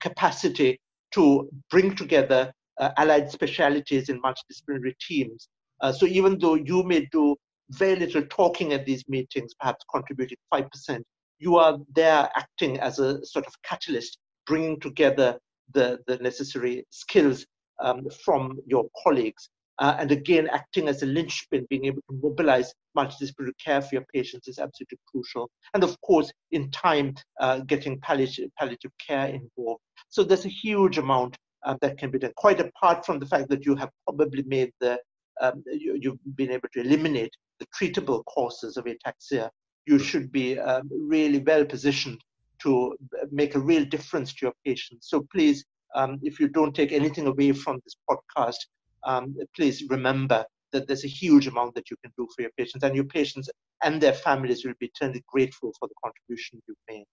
capacity 0.00 0.80
to 1.14 1.48
bring 1.70 1.94
together 1.94 2.40
uh, 2.42 2.52
allied 2.96 3.30
specialities 3.30 4.08
in 4.08 4.20
multidisciplinary 4.22 4.94
teams. 5.00 5.48
Uh, 5.80 5.92
so 5.92 6.06
even 6.06 6.38
though 6.38 6.54
you 6.54 6.82
may 6.82 7.06
do 7.12 7.36
very 7.70 7.96
little 7.96 8.22
talking 8.30 8.72
at 8.72 8.86
these 8.86 9.04
meetings, 9.08 9.54
perhaps 9.58 9.84
contributing 9.92 10.38
5%, 10.52 11.02
you 11.38 11.56
are 11.56 11.78
there 11.94 12.28
acting 12.34 12.78
as 12.80 12.98
a 12.98 13.24
sort 13.24 13.46
of 13.46 13.54
catalyst, 13.62 14.18
bringing 14.46 14.80
together 14.80 15.38
the, 15.74 15.98
the 16.06 16.16
necessary 16.18 16.84
skills 16.90 17.46
um, 17.80 18.08
from 18.24 18.58
your 18.66 18.88
colleagues 19.04 19.50
uh, 19.78 19.96
and 19.98 20.10
again, 20.10 20.48
acting 20.50 20.88
as 20.88 21.02
a 21.02 21.06
linchpin, 21.06 21.66
being 21.70 21.84
able 21.84 22.02
to 22.10 22.18
mobilize 22.20 22.74
multidisciplinary 22.96 23.52
care 23.64 23.80
for 23.80 23.94
your 23.94 24.04
patients 24.12 24.48
is 24.48 24.58
absolutely 24.58 24.98
crucial. 25.06 25.48
And 25.74 25.84
of 25.84 26.00
course, 26.00 26.32
in 26.50 26.70
time, 26.70 27.14
uh, 27.40 27.60
getting 27.60 28.00
palliative, 28.00 28.50
palliative 28.58 28.90
care 29.04 29.26
involved. 29.26 29.80
So 30.08 30.24
there's 30.24 30.46
a 30.46 30.50
huge 30.50 30.98
amount 30.98 31.36
uh, 31.64 31.76
that 31.80 31.98
can 31.98 32.10
be 32.10 32.18
done, 32.18 32.32
quite 32.36 32.60
apart 32.60 33.04
from 33.04 33.18
the 33.18 33.26
fact 33.26 33.48
that 33.50 33.64
you 33.64 33.74
have 33.76 33.90
probably 34.06 34.42
made 34.44 34.72
the, 34.80 34.98
um, 35.40 35.62
you, 35.66 36.10
have 36.10 36.36
been 36.36 36.50
able 36.50 36.68
to 36.72 36.80
eliminate 36.80 37.34
the 37.60 37.66
treatable 37.66 38.24
causes 38.26 38.76
of 38.76 38.86
ataxia. 38.86 39.50
You 39.86 39.98
should 39.98 40.30
be 40.30 40.58
um, 40.58 40.88
really 40.90 41.38
well 41.38 41.64
positioned 41.64 42.22
to 42.62 42.96
make 43.30 43.54
a 43.54 43.60
real 43.60 43.84
difference 43.84 44.32
to 44.34 44.46
your 44.46 44.54
patients. 44.64 45.08
So 45.08 45.26
please, 45.32 45.64
um, 45.94 46.18
if 46.22 46.38
you 46.38 46.48
don't 46.48 46.74
take 46.74 46.92
anything 46.92 47.26
away 47.26 47.52
from 47.52 47.80
this 47.84 47.96
podcast, 48.08 48.58
um, 49.04 49.36
please 49.56 49.84
remember 49.88 50.44
that 50.72 50.86
there's 50.86 51.04
a 51.04 51.08
huge 51.08 51.46
amount 51.46 51.74
that 51.74 51.90
you 51.90 51.96
can 52.02 52.12
do 52.18 52.28
for 52.34 52.42
your 52.42 52.50
patients, 52.58 52.84
and 52.84 52.94
your 52.94 53.04
patients 53.04 53.48
and 53.82 54.00
their 54.00 54.12
families 54.12 54.64
will 54.64 54.74
be 54.80 54.90
eternally 54.94 55.24
grateful 55.26 55.72
for 55.78 55.88
the 55.88 55.94
contribution 56.04 56.60
you've 56.66 56.76
made. 56.88 57.06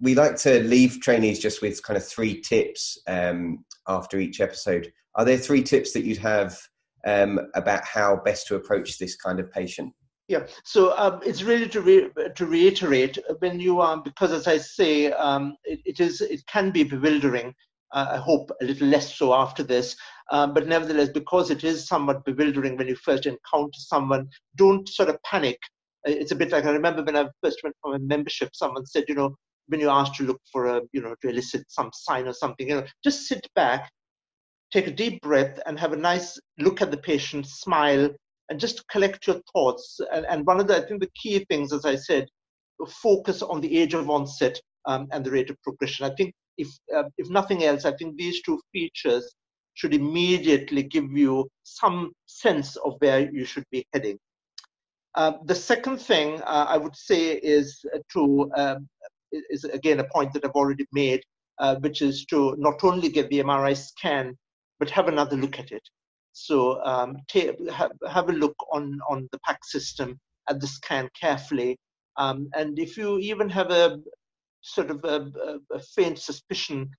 We 0.00 0.14
like 0.14 0.36
to 0.38 0.62
leave 0.62 1.00
trainees 1.00 1.38
just 1.38 1.62
with 1.62 1.82
kind 1.82 1.96
of 1.96 2.06
three 2.06 2.40
tips 2.40 2.98
um, 3.06 3.64
after 3.88 4.18
each 4.18 4.40
episode. 4.40 4.92
Are 5.14 5.24
there 5.24 5.38
three 5.38 5.62
tips 5.62 5.92
that 5.92 6.04
you'd 6.04 6.18
have 6.18 6.58
um, 7.06 7.40
about 7.54 7.84
how 7.84 8.16
best 8.16 8.46
to 8.48 8.56
approach 8.56 8.98
this 8.98 9.16
kind 9.16 9.40
of 9.40 9.50
patient? 9.50 9.92
Yeah, 10.28 10.46
so 10.64 10.96
um, 10.98 11.20
it's 11.24 11.44
really 11.44 11.68
to 11.68 11.80
re- 11.80 12.10
to 12.34 12.46
reiterate 12.46 13.16
when 13.38 13.60
you 13.60 13.80
are 13.80 14.02
because 14.02 14.32
as 14.32 14.48
I 14.48 14.58
say, 14.58 15.12
um, 15.12 15.56
it, 15.64 15.80
it 15.84 16.00
is 16.00 16.20
it 16.20 16.44
can 16.46 16.72
be 16.72 16.82
bewildering. 16.82 17.54
Uh, 17.92 18.08
I 18.12 18.16
hope 18.16 18.50
a 18.60 18.64
little 18.64 18.88
less 18.88 19.14
so 19.14 19.32
after 19.32 19.62
this. 19.62 19.96
Um, 20.32 20.52
but 20.52 20.66
nevertheless, 20.66 21.10
because 21.10 21.50
it 21.50 21.62
is 21.62 21.86
somewhat 21.86 22.24
bewildering 22.24 22.76
when 22.76 22.88
you 22.88 22.96
first 22.96 23.26
encounter 23.26 23.78
someone, 23.78 24.28
don't 24.56 24.88
sort 24.88 25.08
of 25.08 25.22
panic. 25.22 25.58
It's 26.04 26.32
a 26.32 26.36
bit 26.36 26.50
like 26.50 26.64
I 26.64 26.70
remember 26.70 27.04
when 27.04 27.16
I 27.16 27.28
first 27.42 27.60
went 27.62 27.76
for 27.80 27.94
a 27.94 27.98
membership, 28.00 28.50
someone 28.52 28.84
said, 28.86 29.04
you 29.06 29.14
know, 29.14 29.36
when 29.68 29.80
you're 29.80 29.90
asked 29.90 30.14
to 30.16 30.24
look 30.24 30.40
for 30.52 30.66
a, 30.66 30.80
you 30.92 31.00
know, 31.00 31.14
to 31.20 31.28
elicit 31.28 31.64
some 31.68 31.90
sign 31.92 32.26
or 32.26 32.32
something, 32.32 32.68
you 32.68 32.76
know, 32.76 32.86
just 33.02 33.26
sit 33.26 33.46
back, 33.54 33.90
take 34.72 34.86
a 34.86 34.92
deep 34.92 35.20
breath, 35.22 35.58
and 35.66 35.78
have 35.78 35.92
a 35.92 35.96
nice 35.96 36.38
look 36.58 36.82
at 36.82 36.90
the 36.90 36.96
patient, 36.96 37.46
smile, 37.46 38.08
and 38.48 38.60
just 38.60 38.86
collect 38.88 39.26
your 39.26 39.40
thoughts. 39.52 40.00
And, 40.12 40.26
and 40.26 40.46
one 40.46 40.60
of 40.60 40.68
the, 40.68 40.76
I 40.76 40.86
think 40.86 41.00
the 41.00 41.10
key 41.14 41.44
things, 41.48 41.72
as 41.72 41.84
I 41.84 41.96
said, 41.96 42.26
focus 43.02 43.42
on 43.42 43.60
the 43.60 43.78
age 43.78 43.94
of 43.94 44.10
onset 44.10 44.60
um, 44.86 45.08
and 45.12 45.24
the 45.24 45.30
rate 45.30 45.50
of 45.50 45.60
progression. 45.62 46.06
I 46.06 46.14
think 46.14 46.32
if 46.58 46.68
uh, 46.94 47.04
if 47.18 47.28
nothing 47.28 47.64
else, 47.64 47.84
I 47.84 47.92
think 47.96 48.16
these 48.16 48.42
two 48.42 48.60
features 48.72 49.34
should 49.74 49.94
immediately 49.94 50.82
give 50.82 51.10
you 51.12 51.48
some 51.64 52.12
sense 52.26 52.76
of 52.76 52.94
where 53.00 53.30
you 53.30 53.44
should 53.44 53.64
be 53.70 53.84
heading. 53.92 54.18
Uh, 55.14 55.32
the 55.46 55.54
second 55.54 55.98
thing 55.98 56.40
uh, 56.42 56.66
I 56.68 56.76
would 56.76 56.94
say 56.94 57.32
is 57.32 57.84
to 58.12 58.50
um, 58.56 58.88
is 59.50 59.64
again 59.64 60.00
a 60.00 60.04
point 60.04 60.32
that 60.32 60.44
I've 60.44 60.52
already 60.52 60.86
made, 60.92 61.22
uh, 61.58 61.76
which 61.76 62.02
is 62.02 62.24
to 62.26 62.54
not 62.58 62.82
only 62.84 63.08
get 63.08 63.28
the 63.30 63.40
MRI 63.40 63.76
scan, 63.76 64.36
but 64.78 64.90
have 64.90 65.08
another 65.08 65.36
look 65.36 65.58
at 65.58 65.72
it. 65.72 65.82
So 66.32 66.84
um, 66.84 67.16
have, 67.72 67.92
have 68.10 68.28
a 68.28 68.32
look 68.32 68.56
on, 68.70 68.98
on 69.08 69.26
the 69.32 69.38
PACS 69.38 69.70
system 69.70 70.20
at 70.50 70.60
the 70.60 70.66
scan 70.66 71.08
carefully. 71.18 71.78
Um, 72.18 72.48
and 72.54 72.78
if 72.78 72.96
you 72.96 73.18
even 73.18 73.48
have 73.48 73.70
a 73.70 73.98
sort 74.60 74.90
of 74.90 75.02
a, 75.04 75.30
a, 75.42 75.76
a 75.76 75.80
faint 75.80 76.18
suspicion, 76.18 76.90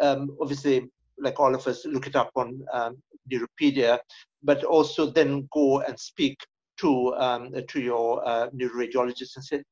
um, 0.00 0.36
obviously, 0.40 0.86
like 1.18 1.40
all 1.40 1.54
of 1.54 1.66
us, 1.66 1.84
look 1.84 2.06
it 2.06 2.16
up 2.16 2.30
on 2.36 2.64
um, 2.72 2.96
Neuropedia, 3.32 3.98
but 4.42 4.62
also 4.64 5.10
then 5.10 5.48
go 5.52 5.80
and 5.80 5.98
speak 5.98 6.36
to 6.78 7.14
um, 7.16 7.52
to 7.68 7.80
your 7.80 8.26
uh, 8.26 8.48
neuroradiologist 8.50 9.36
and 9.36 9.44
say, 9.44 9.62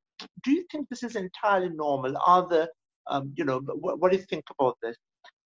do 0.43 0.51
you 0.53 0.65
think 0.71 0.89
this 0.89 1.03
is 1.03 1.17
entirely 1.17 1.71
normal? 1.71 2.17
Are 2.25 2.49
there, 2.49 2.69
um, 3.09 3.33
you 3.37 3.45
know, 3.45 3.61
what, 3.61 4.01
what, 4.01 4.13
do 4.13 4.19
you 4.19 4.25
think 4.25 4.45
about 4.59 4.77
this? 4.83 4.97